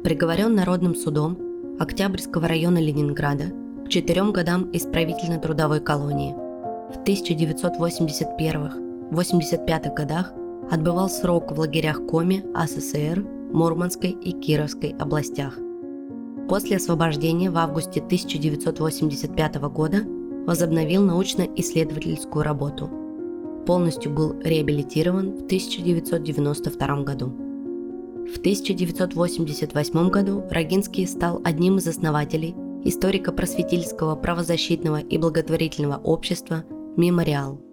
Приговорен 0.04 0.54
Народным 0.54 0.94
судом 0.94 1.78
Октябрьского 1.78 2.48
района 2.48 2.78
Ленинграда 2.78 3.52
к 3.84 3.88
четырем 3.88 4.32
годам 4.32 4.70
исправительно-трудовой 4.72 5.80
колонии. 5.80 6.41
В 6.92 6.98
1981-85 7.04 9.94
годах 9.94 10.32
отбывал 10.70 11.08
срок 11.08 11.50
в 11.50 11.58
лагерях 11.58 12.06
Коми, 12.06 12.44
АССР, 12.54 13.24
Мурманской 13.52 14.10
и 14.10 14.32
Кировской 14.32 14.94
областях. 14.98 15.58
После 16.48 16.76
освобождения 16.76 17.50
в 17.50 17.56
августе 17.56 18.00
1985 18.00 19.54
года 19.70 20.02
возобновил 20.46 21.02
научно-исследовательскую 21.02 22.44
работу. 22.44 22.90
Полностью 23.66 24.12
был 24.12 24.38
реабилитирован 24.40 25.32
в 25.32 25.44
1992 25.44 27.02
году. 27.04 27.32
В 28.26 28.38
1988 28.38 30.10
году 30.10 30.44
Рогинский 30.50 31.06
стал 31.06 31.40
одним 31.42 31.78
из 31.78 31.88
основателей 31.88 32.54
историко-просветительского 32.84 34.14
правозащитного 34.16 35.00
и 35.00 35.16
благотворительного 35.16 35.96
общества 36.02 36.64
«Мемориал», 36.96 37.71